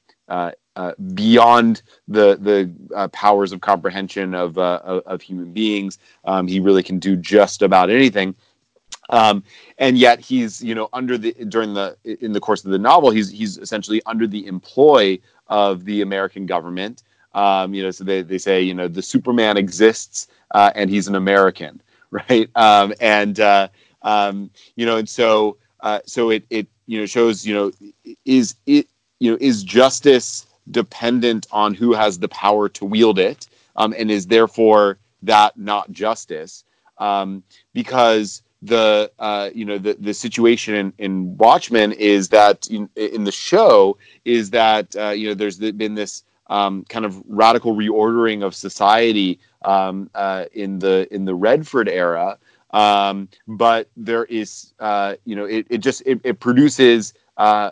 [0.77, 5.97] uh, beyond the the uh, powers of comprehension of, uh, of, of human beings.
[6.23, 8.35] Um, he really can do just about anything.
[9.09, 9.43] Um,
[9.77, 13.09] and yet he's you know under the during the in the course of the novel
[13.11, 17.03] he's he's essentially under the employ of the American government.
[17.33, 21.07] Um, you know, so they, they say you know the Superman exists uh, and he's
[21.07, 22.49] an American, right?
[22.55, 23.69] Um, and uh,
[24.01, 27.71] um, you know, and so uh, so it it you know shows you know
[28.25, 28.87] is it
[29.19, 34.11] you know is justice dependent on who has the power to wield it, um, and
[34.11, 36.63] is therefore that not justice?
[36.97, 37.43] Um,
[37.73, 43.23] because the uh, you know the the situation in, in Watchmen is that in, in
[43.23, 48.43] the show is that uh, you know there's been this um, kind of radical reordering
[48.43, 52.37] of society um, uh, in the in the Redford era,
[52.71, 57.71] um, but there is uh, you know it, it just it, it produces uh,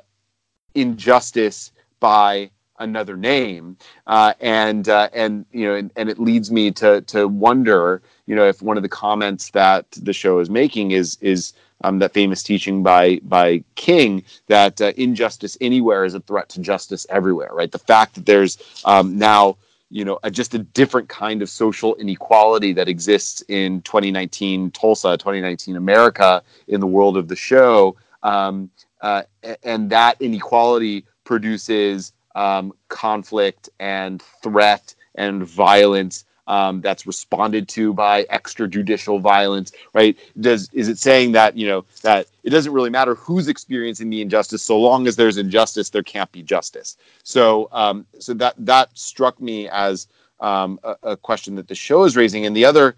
[0.76, 7.02] injustice by another name, uh, and and you know, and, and, it leads me to
[7.02, 11.18] to wonder, you know, if one of the comments that the show is making is
[11.22, 11.54] is
[11.84, 16.62] um, that famous teaching by by King that uh, injustice anywhere is a threat to
[16.62, 17.50] justice everywhere.
[17.52, 17.72] Right.
[17.72, 19.58] The fact that there's um, now
[19.90, 25.18] you know a, just a different kind of social inequality that exists in 2019 Tulsa,
[25.18, 28.70] 2019 America, in the world of the show, um,
[29.02, 29.24] uh,
[29.64, 38.24] and that inequality produces um, conflict and threat and violence um, that's responded to by
[38.26, 40.18] extrajudicial violence, right?
[40.40, 44.22] Does is it saying that you know that it doesn't really matter who's experiencing the
[44.22, 46.98] injustice, so long as there's injustice, there can't be justice.
[47.24, 50.08] So, um, so that that struck me as
[50.40, 52.96] um, a, a, question that the show is raising, and the other,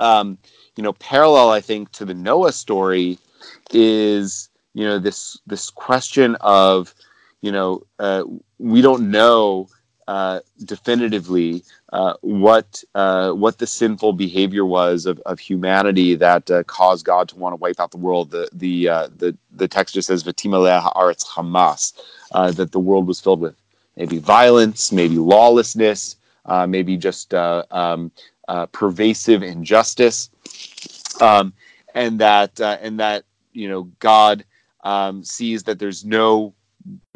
[0.00, 0.38] um,
[0.76, 3.18] you know, parallel I think to the Noah story
[3.70, 6.94] is you know this this question of
[7.40, 8.24] you know uh,
[8.58, 9.68] we don't know
[10.08, 16.64] uh, definitively uh, what uh, what the sinful behavior was of, of humanity that uh,
[16.64, 18.30] caused God to want to wipe out the world.
[18.30, 20.32] The the uh, the the text just says uh,
[22.52, 23.54] that the world was filled with
[23.96, 26.16] maybe violence, maybe lawlessness,
[26.66, 28.10] maybe just um,
[28.72, 30.30] pervasive injustice,
[31.20, 31.52] um,
[31.94, 34.44] and that and that you know God
[34.82, 36.54] um, sees that there's no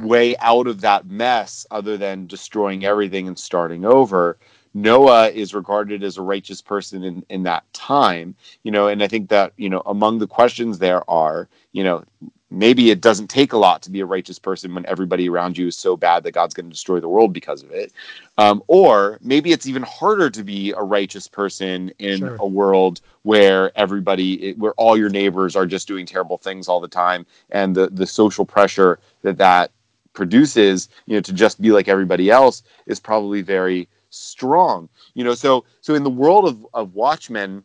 [0.00, 4.38] way out of that mess other than destroying everything and starting over.
[4.74, 9.08] Noah is regarded as a righteous person in, in that time, you know, and I
[9.08, 12.04] think that, you know, among the questions there are, you know,
[12.50, 15.66] maybe it doesn't take a lot to be a righteous person when everybody around you
[15.66, 17.92] is so bad that God's going to destroy the world because of it.
[18.38, 22.36] Um, or maybe it's even harder to be a righteous person in sure.
[22.38, 26.88] a world where everybody, where all your neighbors are just doing terrible things all the
[26.88, 29.72] time, and the the social pressure that that
[30.12, 34.88] produces, you know, to just be like everybody else is probably very strong.
[35.14, 37.64] You know, so so in the world of of Watchmen.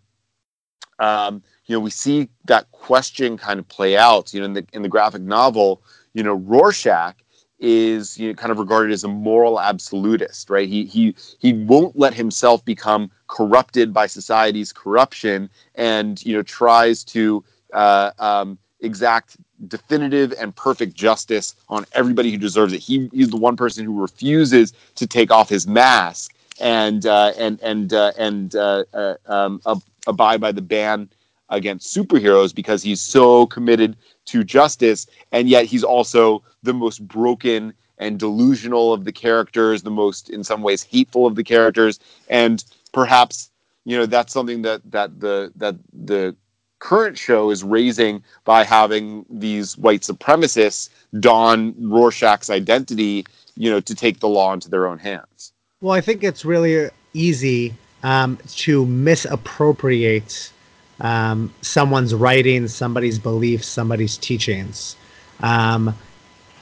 [1.00, 4.34] Um, you know, we see that question kind of play out.
[4.34, 5.82] You know, in the in the graphic novel,
[6.14, 7.16] you know, Rorschach
[7.60, 10.68] is you know, kind of regarded as a moral absolutist, right?
[10.68, 17.06] He he he won't let himself become corrupted by society's corruption, and you know tries
[17.06, 17.42] to
[17.72, 19.38] uh, um, exact
[19.70, 22.80] definitive and perfect justice on everybody who deserves it.
[22.80, 27.62] He, he's the one person who refuses to take off his mask and uh, and
[27.62, 29.62] and uh, and uh, uh um,
[30.06, 31.10] abide by the ban
[31.52, 33.96] against superheroes because he's so committed
[34.26, 39.92] to justice and yet he's also the most broken and delusional of the characters the
[39.92, 42.00] most in some ways hateful of the characters.
[42.30, 43.50] And perhaps
[43.86, 46.36] you know that's something that that the that the
[46.80, 50.90] current show is raising by having these white supremacists
[51.20, 53.24] don rorschach's identity
[53.56, 55.54] you know to take the law into their own hands.
[55.80, 57.74] Well i think it's really easy
[58.04, 60.52] um, to misappropriate
[61.02, 64.96] um, someone's writing, somebody's beliefs, somebody's teachings.
[65.42, 65.96] Um,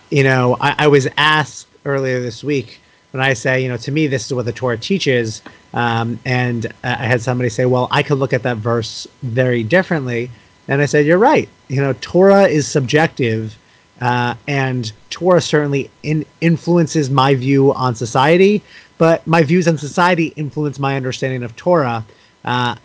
[0.10, 2.80] you know, I, I, was asked earlier this week
[3.12, 5.42] when I say, you know, to me, this is what the Torah teaches.
[5.74, 10.32] Um, and I had somebody say, well, I could look at that verse very differently.
[10.70, 11.50] And I said, you're right.
[11.68, 13.58] You know, Torah is subjective.
[14.00, 18.64] Uh, and Torah certainly in, influences my view on society,
[18.98, 22.06] but my views on society influence my understanding of Torah.
[22.46, 22.76] Uh,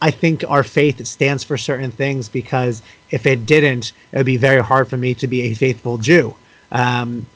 [0.00, 4.36] I think our faith stands for certain things because if it didn't, it would be
[4.36, 6.34] very hard for me to be a faithful Jew.
[6.70, 7.26] Um,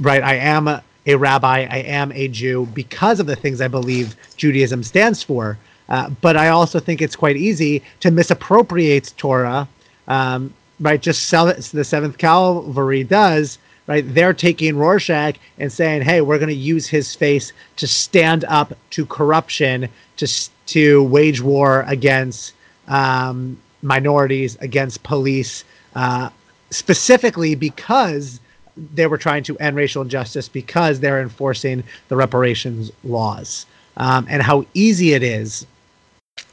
[0.00, 0.22] right?
[0.22, 4.16] I am a, a, rabbi, I am a Jew because of the things I believe
[4.36, 5.58] Judaism stands for.
[5.88, 9.66] Uh, but I also think it's quite easy to misappropriate Torah,
[10.06, 11.00] um, right?
[11.00, 11.62] Just sell it.
[11.72, 14.04] The Seventh Cavalry does, right?
[14.06, 18.74] They're taking Rorschach and saying, "Hey, we're going to use his face to stand up
[18.90, 19.88] to corruption,
[20.18, 20.26] to
[20.68, 22.54] to wage war against
[22.88, 25.64] um, minorities, against police,
[25.94, 26.30] uh,
[26.70, 28.40] specifically because
[28.94, 33.66] they were trying to end racial injustice because they're enforcing the reparations laws,
[33.96, 35.66] um, and how easy it is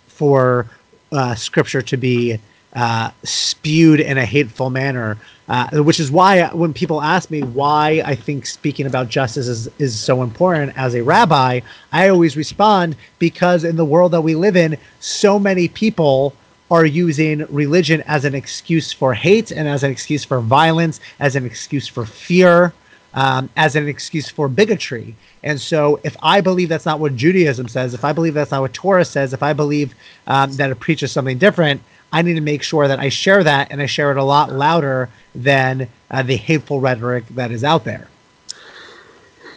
[0.07, 0.65] for
[1.11, 2.39] uh, scripture to be
[2.75, 5.17] uh, spewed in a hateful manner,
[5.47, 9.69] uh, which is why when people ask me why I think speaking about justice is,
[9.79, 11.61] is so important as a rabbi,
[11.93, 16.33] I always respond because in the world that we live in, so many people
[16.69, 21.35] are using religion as an excuse for hate and as an excuse for violence, as
[21.35, 22.73] an excuse for fear,
[23.13, 25.15] um, as an excuse for bigotry.
[25.43, 28.61] And so, if I believe that's not what Judaism says, if I believe that's not
[28.61, 29.93] what Torah says, if I believe
[30.27, 31.81] um, that it preaches something different,
[32.11, 34.51] I need to make sure that I share that and I share it a lot
[34.51, 38.07] louder than uh, the hateful rhetoric that is out there.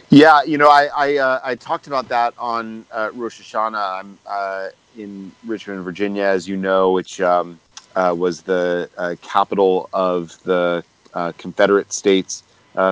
[0.09, 3.99] Yeah, you know, I I, uh, I talked about that on uh, Rosh Hashanah.
[3.99, 7.59] I'm uh, in Richmond, Virginia, as you know, which um,
[7.95, 10.83] uh, was the uh, capital of the
[11.13, 12.43] uh, Confederate States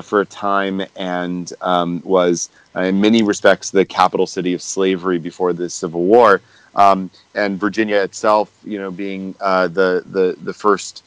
[0.04, 5.54] for a time, and um, was in many respects the capital city of slavery before
[5.54, 6.42] the Civil War.
[6.78, 11.04] Um, and Virginia itself, you know, being the the the first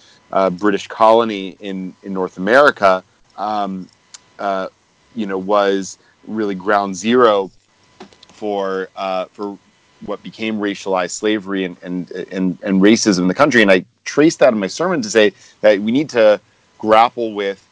[0.53, 3.03] British colony in in North America.
[3.37, 3.89] Um,
[5.15, 7.51] you know, was really ground zero
[8.29, 9.59] for uh, for
[10.07, 13.63] what became racialized slavery and, and and and racism in the country.
[13.63, 16.41] And I traced that in my sermon to say that we need to
[16.79, 17.67] grapple with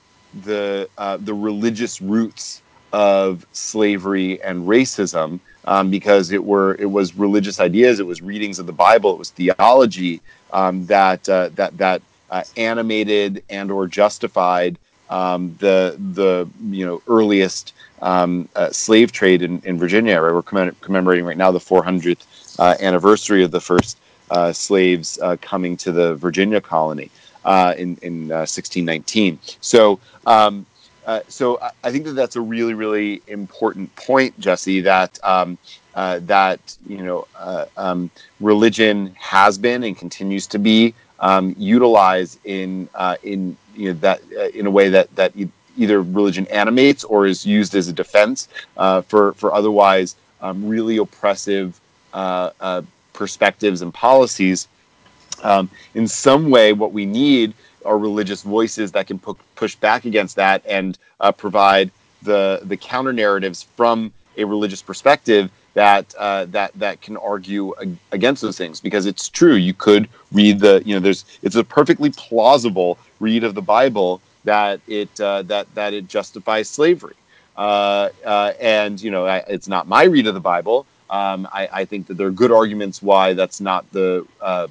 [0.45, 7.15] the uh, the religious roots of slavery and racism um, because it were it was
[7.15, 10.21] religious ideas, it was readings of the Bible, it was theology
[10.53, 12.01] um, that uh, that that
[12.31, 14.79] uh, animated and or justified
[15.11, 20.19] um, the the you know earliest um, uh, slave trade in, in Virginia.
[20.21, 20.33] Right?
[20.33, 22.25] We're commem- commemorating right now the 400th
[22.59, 23.99] uh, anniversary of the first
[24.31, 27.11] uh, slaves uh, coming to the Virginia colony
[27.45, 29.35] uh, in in 1619.
[29.35, 30.01] Uh, so.
[30.27, 30.65] Um,
[31.29, 34.81] so I think that that's a really, really important point, Jesse.
[34.81, 35.59] That um,
[35.95, 37.27] that you know,
[37.77, 42.89] um, religion has been and continues to be um, utilized in
[43.23, 45.33] in you know that uh, in a way that that
[45.79, 50.99] either religion animates or is used as a defense uh, for for otherwise um, really
[50.99, 51.81] oppressive
[52.13, 52.83] uh, uh
[53.13, 54.69] perspectives and policies.
[55.43, 57.55] Um, in some way, what we need
[57.85, 61.91] are religious voices that can pu- push back against that and uh, provide
[62.23, 67.75] the the counter narratives from a religious perspective that uh, that that can argue
[68.13, 68.81] against those things.
[68.81, 73.45] Because it's true you could read the you know there's it's a perfectly plausible read
[73.45, 77.15] of the Bible that it uh, that that it justifies slavery.
[77.57, 80.87] Uh, uh and you know I, it's not my read of the Bible.
[81.11, 84.67] Um, I, I, think that there are good arguments why that's not the uh,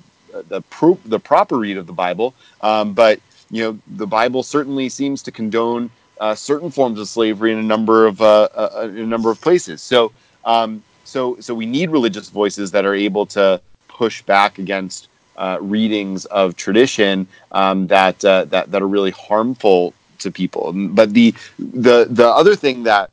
[0.48, 3.20] the pro- the proper read of the Bible um, but
[3.50, 7.64] you know the Bible certainly seems to condone uh, certain forms of slavery in a
[7.64, 10.12] number of in a number of places so
[10.46, 15.08] um, so so we need religious voices that are able to push back against
[15.38, 20.74] uh, readings of tradition um, that uh, that that are really harmful to people.
[20.74, 23.10] But the the the other thing that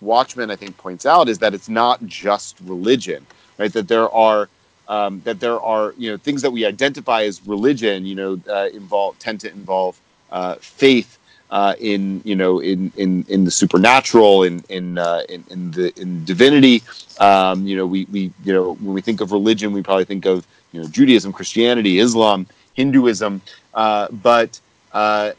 [0.00, 3.26] Watchmen I think points out is that it's not just religion,
[3.58, 3.72] right?
[3.72, 4.48] That there are
[4.88, 8.68] um, that there are you know things that we identify as religion, you know, uh,
[8.72, 11.18] involve tend to involve uh, faith
[11.50, 15.92] uh, in you know in in in the supernatural in in uh, in, in the
[16.00, 16.82] in divinity.
[17.20, 20.26] Um, you know we we you know when we think of religion we probably think
[20.26, 23.42] of you know Judaism Christianity Islam Hinduism.
[23.74, 24.58] Uh, but
[24.92, 25.32] uh,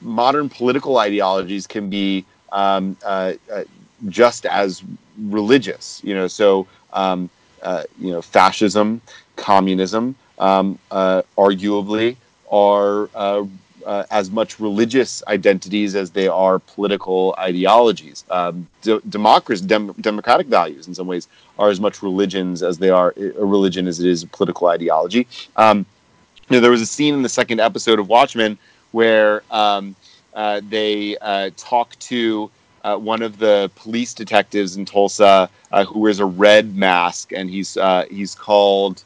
[0.00, 2.96] modern political ideologies can be um,
[4.08, 4.82] just as
[5.18, 6.26] religious you know.
[6.26, 7.30] So um,
[7.98, 9.00] you know fascism
[9.36, 12.16] communism um, arguably
[12.50, 13.08] are
[13.86, 18.24] uh, as much religious identities as they are political ideologies.
[18.30, 22.90] Um, de- democracy, dem- democratic values, in some ways, are as much religions as they
[22.90, 25.26] are a religion as it is a political ideology.
[25.56, 25.86] Um,
[26.48, 28.58] you know, there was a scene in the second episode of Watchmen
[28.92, 29.94] where um,
[30.34, 32.50] uh, they uh, talk to
[32.82, 37.50] uh, one of the police detectives in Tulsa uh, who wears a red mask, and
[37.50, 39.04] he's uh, he's called.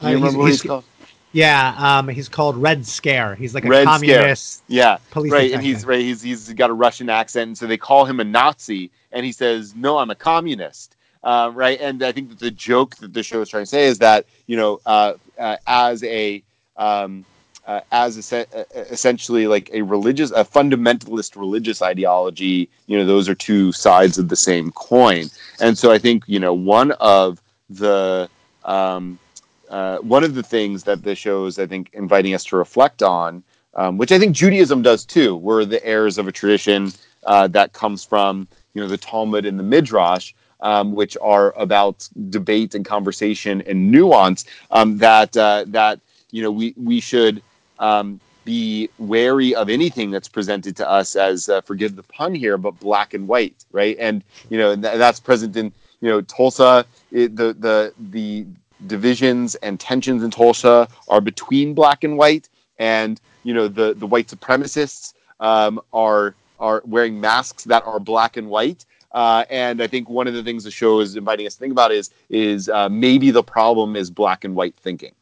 [0.00, 0.84] Do you remember he's, what he's called?
[1.32, 3.36] Yeah, um, he's called Red Scare.
[3.36, 4.64] He's like a Red communist.
[4.64, 4.76] Scare.
[4.76, 5.58] Yeah, police right, detective.
[5.58, 6.00] and he's right.
[6.00, 9.32] He's he's got a Russian accent, and so they call him a Nazi, and he
[9.32, 13.22] says, "No, I'm a communist." Uh, right, and I think that the joke that the
[13.22, 16.42] show is trying to say is that you know, uh, uh, as a
[16.76, 17.24] um,
[17.70, 18.46] uh, as a,
[18.92, 24.28] essentially like a religious, a fundamentalist religious ideology, you know, those are two sides of
[24.28, 25.26] the same coin,
[25.60, 28.28] and so I think you know one of the
[28.64, 29.20] um,
[29.68, 33.04] uh, one of the things that the show is, I think, inviting us to reflect
[33.04, 33.44] on,
[33.74, 35.36] um, which I think Judaism does too.
[35.36, 36.92] We're the heirs of a tradition
[37.24, 42.08] uh, that comes from, you know, the Talmud and the Midrash, um, which are about
[42.30, 44.44] debate and conversation and nuance.
[44.72, 46.00] Um, that uh, that
[46.32, 47.40] you know we we should
[47.80, 52.56] um, be wary of anything that's presented to us as, uh, forgive the pun here,
[52.56, 53.96] but black and white, right?
[53.98, 56.86] And you know th- that's present in you know Tulsa.
[57.10, 58.46] It, the the the
[58.86, 64.06] divisions and tensions in Tulsa are between black and white, and you know the the
[64.06, 68.84] white supremacists um, are are wearing masks that are black and white.
[69.12, 71.72] Uh, and I think one of the things the show is inviting us to think
[71.72, 75.12] about is is uh, maybe the problem is black and white thinking.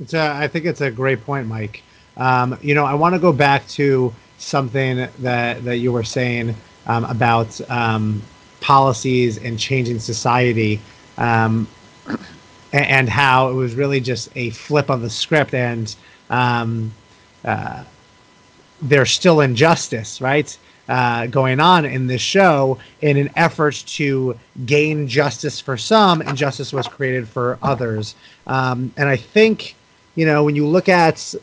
[0.00, 1.82] It's a, I think it's a great point, Mike.
[2.16, 6.54] Um, you know, I want to go back to something that that you were saying
[6.86, 8.22] um, about um,
[8.60, 10.80] policies and changing society,
[11.18, 11.68] um,
[12.72, 15.94] and, how it was really just a flip of the script, and
[16.30, 16.92] um,
[17.44, 17.84] uh,
[18.82, 20.56] there's still injustice, right?
[20.88, 26.36] Uh, going on in this show in an effort to gain justice for some, and
[26.36, 28.14] justice was created for others.
[28.46, 29.76] Um, and I think,
[30.14, 31.34] you know, when you look at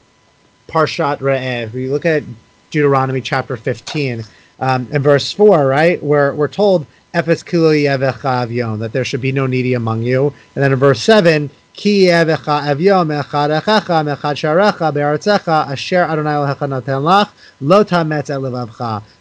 [0.68, 2.24] Parshat when you look at
[2.70, 4.24] Deuteronomy chapter 15
[4.60, 10.02] um, and verse 4, right, where we're told, that there should be no needy among
[10.02, 10.28] you.
[10.56, 17.30] And then in verse 7, Ki echad echecha mechad asher Adonai Elohecha noten lach.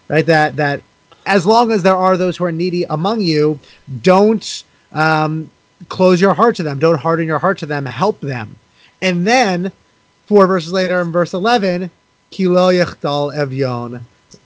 [0.08, 0.82] Right, that that
[1.26, 3.58] as long as there are those who are needy among you,
[4.02, 5.50] don't um,
[5.88, 6.78] close your heart to them.
[6.78, 7.86] Don't harden your heart to them.
[7.86, 8.56] Help them.
[9.02, 9.72] And then
[10.26, 11.90] four verses later, in verse eleven,
[12.30, 14.00] kilo yechdal evion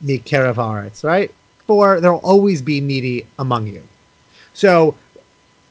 [0.05, 1.05] mikerev haaretz.
[1.05, 1.35] Right,
[1.67, 3.83] for there will always be needy among you.
[4.55, 4.97] So,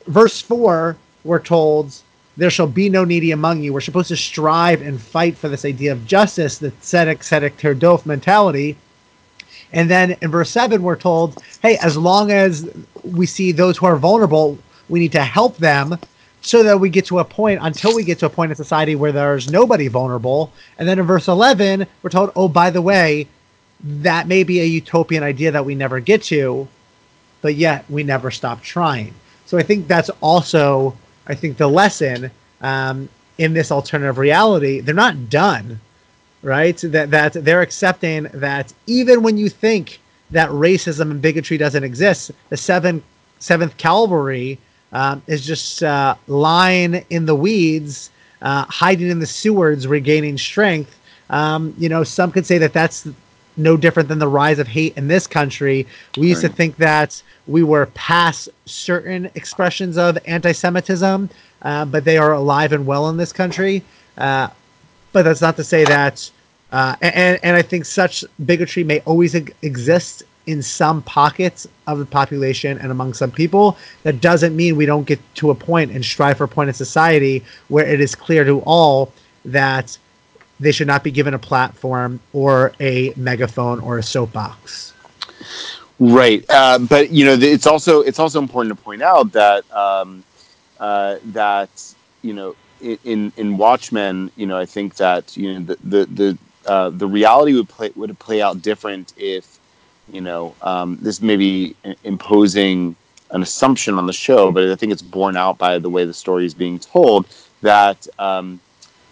[0.08, 1.96] verse four, we're told
[2.36, 3.74] there shall be no needy among you.
[3.74, 8.06] We're supposed to strive and fight for this idea of justice, the tzedek, tzedek, terdof
[8.06, 8.76] mentality.
[9.72, 12.70] And then in verse 7, we're told, hey, as long as
[13.04, 14.58] we see those who are vulnerable,
[14.90, 15.98] we need to help them
[16.44, 18.96] so that we get to a point, until we get to a point in society
[18.96, 20.52] where there's nobody vulnerable.
[20.78, 23.28] And then in verse 11, we're told, oh, by the way,
[23.84, 26.68] that may be a utopian idea that we never get to,
[27.42, 29.14] but yet we never stop trying.
[29.46, 30.96] So I think that's also
[31.28, 32.32] I think the lesson
[32.62, 35.80] um, in this alternative reality, they're not done,
[36.42, 36.78] right?
[36.78, 40.00] That that they're accepting that even when you think
[40.32, 43.04] that racism and bigotry doesn't exist, the seventh
[43.40, 44.58] seventh cavalry
[44.94, 50.98] um, is just uh, lying in the weeds, uh, hiding in the sewers, regaining strength.
[51.30, 53.08] Um, you know, some could say that that's
[53.58, 55.86] no different than the rise of hate in this country.
[56.18, 56.50] We used right.
[56.50, 61.30] to think that we were past certain expressions of anti-Semitism,
[61.62, 63.84] uh, but they are alive and well in this country.
[64.18, 64.48] Uh,
[65.12, 66.30] but that's not to say that,
[66.72, 72.06] uh, and and I think such bigotry may always exist in some pockets of the
[72.06, 73.78] population and among some people.
[74.04, 76.74] That doesn't mean we don't get to a point and strive for a point in
[76.74, 79.12] society where it is clear to all
[79.46, 79.98] that
[80.60, 84.94] they should not be given a platform or a megaphone or a soapbox.
[86.00, 90.24] Right, uh, but you know, it's also it's also important to point out that um,
[90.80, 91.70] uh, that
[92.22, 96.38] you know, in in Watchmen, you know, I think that you know the the the,
[96.66, 99.60] uh, the reality would play would play out different if
[100.12, 102.96] you know um, this may be imposing
[103.32, 106.14] an assumption on the show, but I think it's borne out by the way the
[106.14, 107.28] story is being told
[107.62, 108.08] that.
[108.20, 108.60] Um,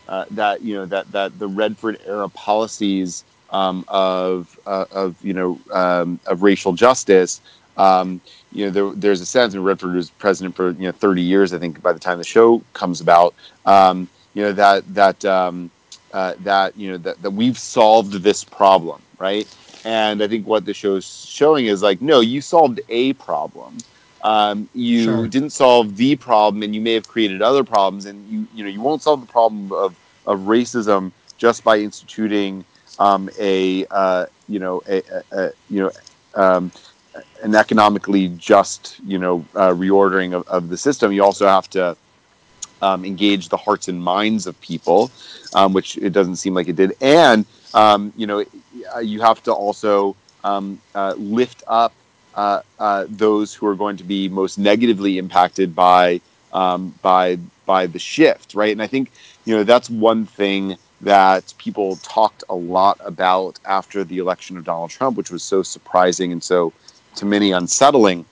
[0.08, 5.34] uh, that you know that that the Redford era policies um, of uh, of you
[5.34, 7.40] know um, of racial justice.
[7.78, 8.20] Um,
[8.52, 11.54] you know, there, there's a sense, and Redford was president for you know 30 years.
[11.54, 13.34] I think by the time the show comes about,
[13.66, 15.24] um, you know that that
[16.14, 19.48] uh, that you know that, that we've solved this problem, right?
[19.84, 23.78] And I think what the show's showing is like, no, you solved a problem.
[24.24, 25.28] Um, you sure.
[25.28, 28.70] didn't solve the problem, and you may have created other problems, and you you know
[28.70, 29.96] you won't solve the problem of
[30.28, 32.64] of racism just by instituting
[33.00, 35.92] um, a uh, you know a, a, a you know
[36.36, 36.72] um,
[37.42, 41.12] an economically just you know uh, reordering of, of the system.
[41.12, 41.98] You also have to
[42.82, 45.10] um, engage the hearts and minds of people,
[45.56, 46.96] um, which it doesn't seem like it did.
[47.02, 48.46] And um, you know
[49.02, 51.94] you have to also um, uh, lift up
[52.36, 56.22] uh, uh, those who are going to be most negatively impacted by
[56.52, 58.72] by by the shift, right?
[58.72, 59.12] And I think
[59.46, 64.64] you know that's one thing that people talked a lot about after the election of
[64.64, 66.72] Donald Trump, which was so surprising and so
[67.16, 68.26] to many unsettling,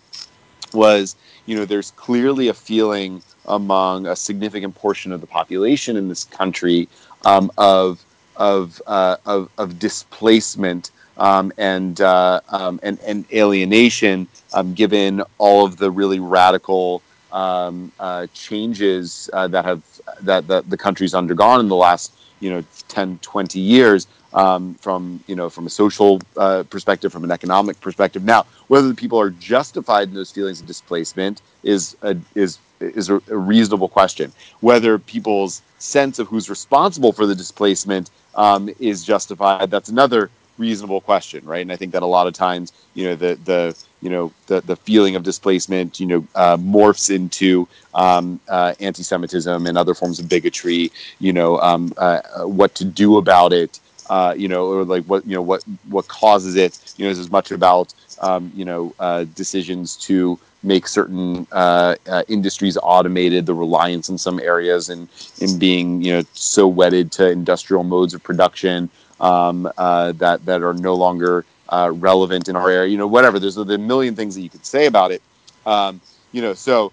[0.74, 6.08] was you know there's clearly a feeling among a significant portion of the population in
[6.08, 6.88] this country
[7.26, 8.04] um, of
[8.40, 15.66] of, uh, of of displacement um, and, uh, um, and and alienation, um, given all
[15.66, 19.84] of the really radical um, uh, changes uh, that have
[20.22, 25.24] that, that the country's undergone in the last you know 10 20 years um, from
[25.28, 28.24] you know from a social uh, perspective from an economic perspective.
[28.24, 33.10] Now whether the people are justified in those feelings of displacement is a, is is
[33.10, 39.70] a, reasonable question whether people's sense of who's responsible for the displacement um, is justified
[39.72, 41.62] that's another reasonable question, right?
[41.62, 44.62] And I think that a lot of times, you know, the the you know the
[44.62, 50.20] the feeling of displacement, you know, uh, morphs into um, uh, anti-Semitism and other forms
[50.20, 50.92] of bigotry.
[51.20, 53.80] You know, um, uh, what to do about it.
[54.10, 56.80] Uh, you know, or like what you know what what causes it.
[56.98, 61.96] You know, is as much about um, you know uh, decisions to make certain uh,
[62.08, 65.08] uh, industries automated, the reliance in some areas, and
[65.40, 68.90] in being you know so wedded to industrial modes of production
[69.20, 72.90] um, uh, that that are no longer uh, relevant in our area.
[72.90, 73.40] You know, whatever.
[73.40, 75.22] There's a, million things that you could say about it.
[75.66, 76.02] Um,
[76.32, 76.92] you know, so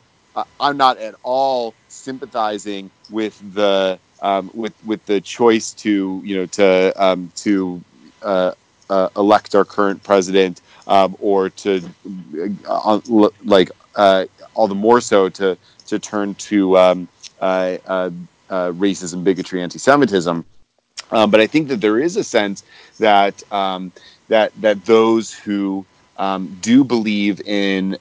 [0.61, 6.47] I'm not at all sympathizing with the um, with with the choice to you know
[6.47, 7.81] to um, to
[8.22, 8.53] uh,
[9.16, 11.81] elect our current president um, or to
[12.66, 13.01] uh,
[13.45, 14.24] like uh,
[14.55, 15.57] all the more so to
[15.87, 17.09] to turn to um,
[17.41, 18.11] uh, uh,
[18.51, 20.45] uh racism, bigotry, anti-Semitism.
[21.12, 22.64] Um, but I think that there is a sense
[22.99, 23.93] that um,
[24.27, 25.87] that that those who
[26.61, 27.97] do believe in,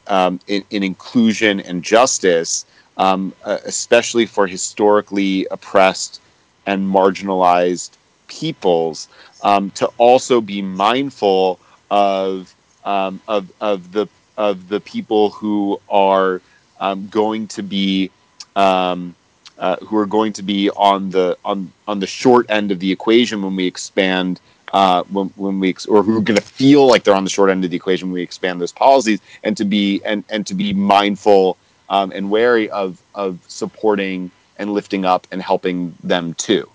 [0.48, 2.66] in, in inclusion and justice,
[2.98, 6.22] especially for historically oppressed
[6.66, 7.92] and marginalized
[8.28, 9.08] peoples,
[9.44, 11.60] to also be mindful
[11.92, 16.42] of um, of of the of the people who are
[16.80, 18.12] um, going to be
[18.56, 19.16] um,
[19.58, 22.92] uh, who are going to be on the on on the short end of the
[22.92, 24.40] equation when we expand
[24.74, 27.50] uh, when, when we or who are going to feel like they're on the short
[27.50, 30.54] end of the equation when we expand those policies and to be and and to
[30.54, 31.58] be mindful
[31.90, 36.70] um, and wary of of supporting and lifting up and helping them too.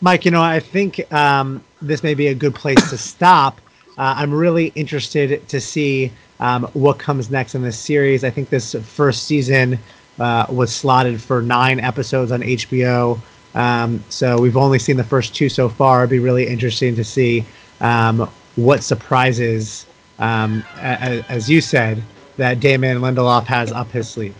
[0.00, 3.60] Mike, you know, I think um, this may be a good place to stop.
[3.98, 6.10] Uh, I'm really interested to see
[6.40, 8.24] um, what comes next in this series.
[8.24, 9.78] I think this first season
[10.18, 13.20] uh, was slotted for nine episodes on HBO.
[13.54, 16.00] Um, so we've only seen the first two so far.
[16.00, 17.44] It'd be really interesting to see
[17.80, 19.86] um, what surprises,
[20.18, 22.02] um, as, as, you said,
[22.40, 24.34] that Damon Lindelof has up his sleeve.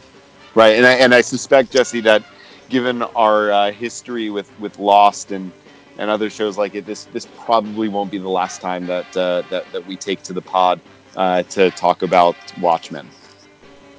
[0.54, 2.24] Right, and I, and I suspect Jesse that
[2.70, 5.52] given our uh, history with with Lost and
[5.98, 9.42] and other shows like it, this this probably won't be the last time that uh,
[9.50, 10.80] that that we take to the pod
[11.14, 13.06] uh, to talk about Watchmen.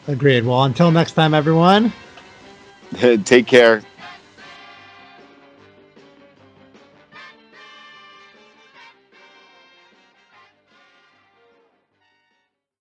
[0.08, 0.46] Agreed.
[0.46, 1.94] Well, until next time, everyone.
[3.24, 3.84] Take care.